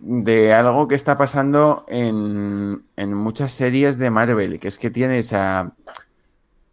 de 0.00 0.52
algo 0.52 0.86
que 0.86 0.94
está 0.96 1.16
pasando 1.16 1.84
en, 1.88 2.84
en 2.96 3.14
muchas 3.14 3.52
series 3.52 3.96
de 3.98 4.10
Marvel, 4.10 4.58
que 4.58 4.68
es 4.68 4.78
que 4.78 4.90
tienes 4.90 5.32
a, 5.32 5.72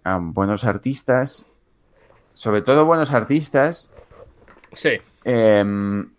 a 0.04 0.18
buenos 0.22 0.66
artistas, 0.66 1.46
sobre 2.34 2.62
todo 2.62 2.86
buenos 2.86 3.12
artistas, 3.12 3.94
Sí. 4.74 4.92
em, 5.24 6.10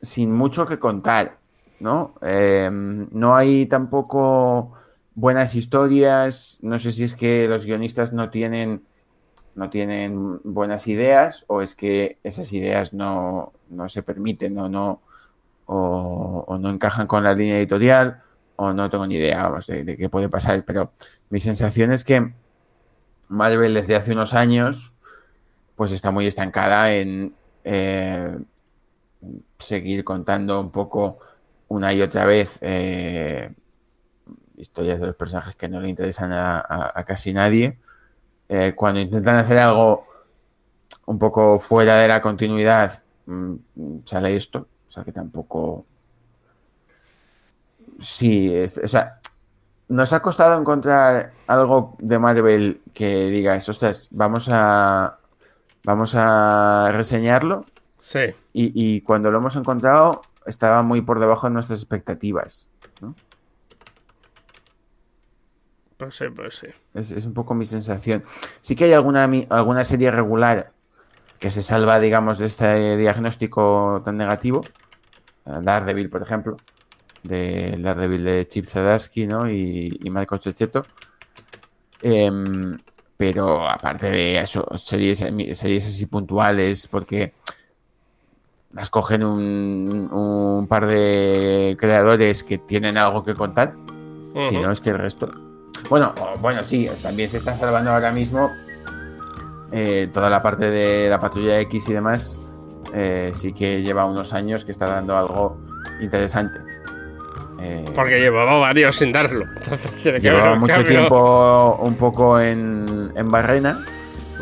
sin 0.00 0.32
mucho 0.32 0.66
que 0.66 0.78
contar, 0.78 1.38
¿no? 1.80 2.14
Em, 2.22 3.08
no 3.12 3.34
hay 3.36 3.66
tampoco 3.66 4.72
buenas 5.14 5.54
historias, 5.54 6.60
no 6.62 6.78
sé 6.78 6.92
si 6.92 7.04
es 7.04 7.14
que 7.14 7.46
los 7.48 7.66
guionistas 7.66 8.12
no 8.12 8.30
tienen, 8.30 8.84
no 9.58 9.70
tienen 9.70 10.40
buenas 10.44 10.86
ideas 10.86 11.44
o 11.48 11.62
es 11.62 11.74
que 11.74 12.18
esas 12.22 12.52
ideas 12.52 12.92
no, 12.94 13.52
no 13.68 13.88
se 13.88 14.04
permiten 14.04 14.56
o 14.56 14.68
no, 14.68 15.02
o, 15.66 16.56
no 16.60 16.70
encajan 16.70 17.08
con 17.08 17.24
la 17.24 17.34
línea 17.34 17.58
editorial 17.58 18.22
o 18.54 18.72
no 18.72 18.88
tengo 18.88 19.06
ni 19.08 19.16
idea 19.16 19.48
vamos, 19.48 19.66
de, 19.66 19.96
qué 19.96 20.08
puede 20.08 20.28
pasar, 20.28 20.64
pero 20.64 20.92
mi 21.28 21.40
sensación 21.40 21.90
es 21.90 22.04
que 22.04 22.32
Marvel 23.26 23.74
desde 23.74 23.96
hace 23.96 24.12
unos 24.12 24.32
años 24.32 24.92
pues 25.74 25.90
está 25.90 26.12
muy 26.12 26.26
estancada 26.28 26.94
en 26.94 27.34
eh, 27.64 28.38
seguir 29.58 30.04
contando 30.04 30.60
un 30.60 30.70
poco 30.70 31.18
una 31.66 31.92
y 31.92 32.00
otra 32.00 32.26
vez 32.26 32.58
eh, 32.60 33.52
historias 34.56 35.00
de 35.00 35.08
los 35.08 35.16
personajes 35.16 35.56
que 35.56 35.68
no 35.68 35.80
le 35.80 35.88
interesan 35.88 36.30
a 36.32 37.04
casi 37.06 37.32
nadie. 37.32 37.78
Eh, 38.48 38.72
cuando 38.74 39.00
intentan 39.00 39.36
hacer 39.36 39.58
algo 39.58 40.06
un 41.06 41.18
poco 41.18 41.58
fuera 41.58 41.96
de 41.96 42.08
la 42.08 42.20
continuidad, 42.20 43.02
mm, 43.26 43.54
sale 44.04 44.36
esto. 44.36 44.66
O 44.86 44.90
sea 44.90 45.04
que 45.04 45.12
tampoco. 45.12 45.84
Sí, 48.00 48.54
es- 48.54 48.78
o 48.78 48.88
sea, 48.88 49.20
nos 49.88 50.12
ha 50.12 50.20
costado 50.20 50.58
encontrar 50.60 51.32
algo 51.46 51.96
de 51.98 52.18
Marvel 52.18 52.80
que 52.92 53.26
digas, 53.30 53.68
ostras, 53.68 54.08
vamos 54.12 54.48
a. 54.50 55.18
Vamos 55.84 56.12
a 56.14 56.90
reseñarlo. 56.92 57.64
Sí. 57.98 58.34
Y, 58.52 58.72
y 58.74 59.00
cuando 59.00 59.30
lo 59.30 59.38
hemos 59.38 59.56
encontrado, 59.56 60.22
estaba 60.44 60.82
muy 60.82 61.00
por 61.00 61.18
debajo 61.20 61.46
de 61.46 61.54
nuestras 61.54 61.78
expectativas. 61.80 62.68
Pues 65.98 66.16
sí, 66.16 66.26
pues 66.34 66.56
sí. 66.56 66.68
Es, 66.94 67.10
es 67.10 67.26
un 67.26 67.34
poco 67.34 67.54
mi 67.54 67.66
sensación. 67.66 68.24
Sí 68.60 68.76
que 68.76 68.84
hay 68.84 68.92
alguna, 68.92 69.28
alguna 69.50 69.84
serie 69.84 70.10
regular 70.10 70.72
que 71.40 71.50
se 71.50 71.62
salva, 71.62 71.98
digamos, 72.00 72.38
de 72.38 72.46
este 72.46 72.96
diagnóstico 72.96 74.00
tan 74.04 74.16
negativo. 74.16 74.62
Eh, 75.44 75.58
Daredevil, 75.60 76.08
por 76.08 76.22
ejemplo. 76.22 76.56
De 77.24 77.76
Daredevil 77.78 78.24
de 78.24 78.46
Chip 78.46 78.66
Zdarsky, 78.66 79.26
¿no? 79.26 79.50
Y, 79.50 79.98
y 80.00 80.10
Marco 80.10 80.38
Checheto. 80.38 80.86
Em, 82.00 82.78
pero 83.16 83.68
aparte 83.68 84.08
de 84.08 84.38
eso, 84.38 84.64
series, 84.78 85.18
series 85.18 85.86
así 85.86 86.06
puntuales, 86.06 86.86
porque 86.86 87.34
las 88.72 88.88
cogen 88.88 89.24
un, 89.24 90.08
un 90.12 90.68
par 90.68 90.86
de 90.86 91.76
creadores 91.78 92.44
que 92.44 92.58
tienen 92.58 92.96
algo 92.96 93.24
que 93.24 93.34
contar. 93.34 93.74
Si 94.48 94.56
no, 94.56 94.70
es 94.70 94.80
que 94.80 94.90
el 94.90 94.98
resto. 94.98 95.28
Bueno, 95.88 96.12
bueno, 96.40 96.62
sí, 96.64 96.88
también 97.02 97.28
se 97.30 97.38
está 97.38 97.56
salvando 97.56 97.92
ahora 97.92 98.12
mismo 98.12 98.50
eh, 99.72 100.08
toda 100.12 100.28
la 100.30 100.42
parte 100.42 100.70
de 100.70 101.08
la 101.08 101.18
patrulla 101.20 101.60
X 101.60 101.88
y 101.88 101.92
demás. 101.92 102.38
eh, 102.94 103.32
sí 103.34 103.52
que 103.52 103.82
lleva 103.82 104.04
unos 104.06 104.32
años 104.32 104.64
que 104.64 104.72
está 104.72 104.86
dando 104.86 105.16
algo 105.16 105.58
interesante. 106.00 106.60
Eh, 107.60 107.84
Porque 107.94 108.20
llevaba 108.20 108.56
varios 108.58 108.96
sin 108.96 109.12
darlo. 109.12 109.44
Entonces 109.62 110.22
llevaba 110.22 110.54
mucho 110.56 110.74
cambio. 110.74 110.90
tiempo 110.90 111.76
un 111.82 111.94
poco 111.96 112.38
en, 112.40 113.12
en 113.16 113.28
Barrena, 113.30 113.84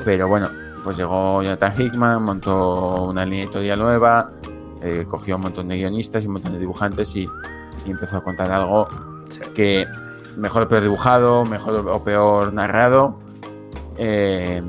pero 0.05 0.29
bueno, 0.29 0.49
pues 0.85 0.97
llegó 0.99 1.43
Jonathan 1.43 1.73
Hickman, 1.79 2.23
montó 2.23 3.05
una 3.05 3.25
línea 3.25 3.45
editorial 3.45 3.79
nueva, 3.79 4.31
eh, 4.83 5.07
cogió 5.09 5.37
un 5.37 5.43
montón 5.43 5.69
de 5.69 5.77
guionistas 5.77 6.23
y 6.25 6.27
un 6.27 6.35
montón 6.35 6.53
de 6.53 6.59
dibujantes 6.59 7.17
y, 7.17 7.27
y 7.87 7.91
empezó 7.91 8.19
a 8.19 8.23
contar 8.25 8.51
algo 8.51 8.87
Sí. 9.29 9.41
que 9.57 9.87
mejor 10.37 10.63
o 10.63 10.69
peor 10.69 10.83
dibujado, 10.83 11.45
mejor 11.45 11.89
o 11.89 12.05
peor 12.05 12.53
narrado, 12.53 13.19
eh, 13.99 14.63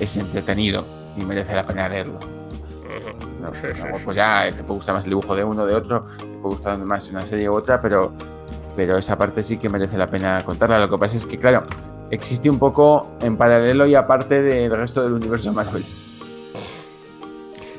es 0.00 0.16
entretenido 0.16 0.84
y 1.16 1.24
merece 1.24 1.54
la 1.54 1.64
pena 1.64 1.88
leerlo. 1.88 2.18
Pues 4.04 4.16
ya 4.16 4.46
te 4.46 4.62
puede 4.62 4.78
gustar 4.78 4.94
más 4.94 5.04
el 5.04 5.10
dibujo 5.10 5.34
de 5.34 5.44
uno, 5.44 5.66
de 5.66 5.74
otro, 5.74 6.06
te 6.18 6.24
puede 6.24 6.54
gustar 6.54 6.78
más 6.78 7.10
una 7.10 7.26
serie 7.26 7.48
u 7.48 7.54
otra, 7.54 7.80
pero, 7.80 8.12
pero 8.76 8.96
esa 8.96 9.18
parte 9.18 9.42
sí 9.42 9.58
que 9.58 9.68
merece 9.68 9.98
la 9.98 10.08
pena 10.08 10.44
contarla. 10.44 10.78
Lo 10.78 10.88
que 10.88 10.98
pasa 10.98 11.16
es 11.16 11.26
que, 11.26 11.38
claro, 11.38 11.64
existe 12.10 12.48
un 12.48 12.58
poco 12.58 13.08
en 13.20 13.36
paralelo 13.36 13.86
y 13.86 13.94
aparte 13.94 14.42
del 14.42 14.70
resto 14.70 15.02
del 15.02 15.14
universo 15.14 15.52
Marvel. 15.52 15.84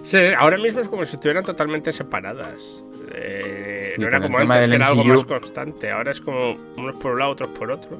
Sí, 0.03 0.17
ahora 0.37 0.57
mismo 0.57 0.81
es 0.81 0.89
como 0.89 1.05
si 1.05 1.15
estuvieran 1.15 1.45
totalmente 1.45 1.93
separadas. 1.93 2.83
Eh, 3.13 3.95
no 3.97 4.07
era 4.07 4.21
como 4.21 4.37
antes, 4.37 4.67
que 4.67 4.75
era 4.75 4.87
algo 4.87 5.03
más 5.05 5.23
constante. 5.23 5.89
Ahora 5.89 6.11
es 6.11 6.19
como 6.19 6.57
unos 6.77 6.97
por 6.97 7.13
un 7.13 7.19
lado, 7.19 7.31
otros 7.31 7.49
por 7.57 7.71
otro. 7.71 7.97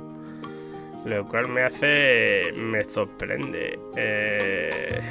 Lo 1.06 1.26
cual 1.28 1.48
me 1.48 1.64
hace. 1.64 2.54
me 2.56 2.84
sorprende. 2.84 3.80
Eh, 3.96 5.02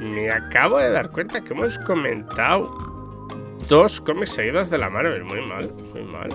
me 0.00 0.30
acabo 0.30 0.78
de 0.78 0.90
dar 0.90 1.10
cuenta 1.10 1.42
que 1.42 1.54
hemos 1.54 1.78
comentado 1.78 2.76
dos 3.68 4.00
cómics 4.00 4.32
seguidos 4.32 4.68
de 4.68 4.78
la 4.78 4.90
Marvel. 4.90 5.24
Muy 5.24 5.40
mal, 5.40 5.70
muy 5.92 6.02
mal. 6.02 6.28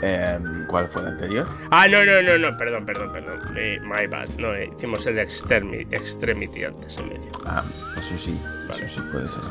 Em, 0.00 0.66
¿Cuál 0.66 0.88
fue 0.88 1.02
el 1.02 1.08
anterior? 1.08 1.46
Ah, 1.70 1.88
no, 1.88 2.04
no, 2.04 2.22
no, 2.22 2.38
no, 2.38 2.56
perdón, 2.56 2.86
perdón, 2.86 3.12
perdón. 3.12 3.40
my 3.82 4.06
bad. 4.06 4.28
No, 4.38 4.54
eh, 4.54 4.70
hicimos 4.76 5.06
el 5.06 5.16
de 5.16 5.22
Extremity 5.22 6.64
antes 6.64 6.98
en 6.98 7.08
medio. 7.08 7.30
Ah, 7.46 7.64
eso 7.98 8.16
sí, 8.18 8.38
eso 8.70 8.88
sí 8.88 9.00
puede 9.10 9.26
ser. 9.26 9.42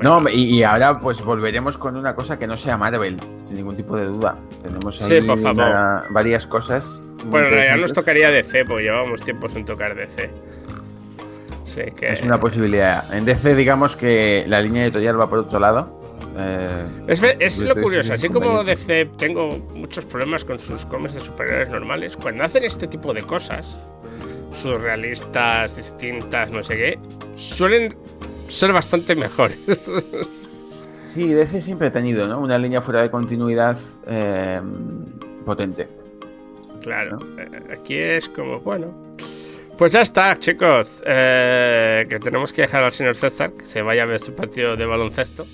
No, 0.00 0.28
y, 0.28 0.62
ahora 0.62 0.98
pues 0.98 1.22
volveremos 1.22 1.78
con 1.78 1.96
una 1.96 2.14
cosa 2.14 2.38
que 2.38 2.46
no 2.46 2.56
sea 2.56 2.76
Marvel, 2.76 3.16
sin 3.42 3.56
ningún 3.56 3.76
tipo 3.76 3.96
de 3.96 4.06
duda. 4.06 4.36
Tenemos 4.62 5.00
ahí 5.02 5.20
sí, 5.20 5.26
por 5.26 5.38
favor. 5.38 6.06
varias 6.10 6.46
cosas. 6.46 7.02
Bueno, 7.26 7.48
en 7.48 7.54
realidad 7.54 7.76
nos 7.76 7.92
tocaría 7.92 8.30
DC, 8.30 8.64
porque 8.64 8.84
llevamos 8.84 9.22
tiempo 9.22 9.48
sin 9.48 9.64
tocar 9.64 9.94
DC. 9.94 10.30
Sí, 11.64 11.82
que... 11.96 12.08
Es 12.08 12.22
una 12.22 12.40
posibilidad. 12.40 13.12
En 13.14 13.24
DC 13.24 13.54
digamos 13.54 13.96
que 13.96 14.44
la 14.48 14.60
línea 14.60 14.84
editorial 14.84 15.20
va 15.20 15.30
por 15.30 15.38
otro 15.40 15.60
lado. 15.60 16.01
Eh, 16.36 16.86
es, 17.40 17.58
lo 17.58 17.74
curioso, 17.74 18.14
así 18.14 18.28
como 18.28 18.64
DC 18.64 19.10
tengo 19.18 19.58
muchos 19.74 20.06
problemas 20.06 20.44
con 20.44 20.58
sus 20.58 20.86
cómics 20.86 21.14
de 21.14 21.20
superhéroes 21.20 21.70
normales, 21.70 22.16
cuando 22.16 22.44
hacen 22.44 22.64
este 22.64 22.86
tipo 22.86 23.12
de 23.12 23.22
cosas, 23.22 23.76
surrealistas, 24.52 25.76
distintas, 25.76 26.50
no 26.50 26.62
sé 26.62 26.76
qué, 26.76 26.98
suelen 27.34 27.90
ser 28.48 28.72
bastante 28.72 29.14
mejores. 29.14 29.58
sí, 30.98 31.28
DC 31.28 31.60
siempre 31.60 31.88
ha 31.88 31.92
tenido 31.92 32.26
¿no? 32.26 32.40
una 32.40 32.58
línea 32.58 32.80
fuera 32.80 33.02
de 33.02 33.10
continuidad 33.10 33.76
eh, 34.06 34.60
potente. 35.44 35.88
Claro, 36.80 37.18
eh, 37.38 37.74
aquí 37.78 37.96
es 37.96 38.28
como, 38.28 38.60
bueno. 38.60 39.14
Pues 39.78 39.92
ya 39.92 40.02
está, 40.02 40.38
chicos. 40.38 41.02
que 41.04 42.20
tenemos 42.22 42.52
que 42.52 42.62
dejar 42.62 42.84
al 42.84 42.92
señor 42.92 43.16
César 43.16 43.52
que 43.52 43.66
se 43.66 43.82
vaya 43.82 44.04
a 44.04 44.06
ver 44.06 44.20
su 44.20 44.34
partido 44.34 44.76
de 44.76 44.86
baloncesto. 44.86 45.46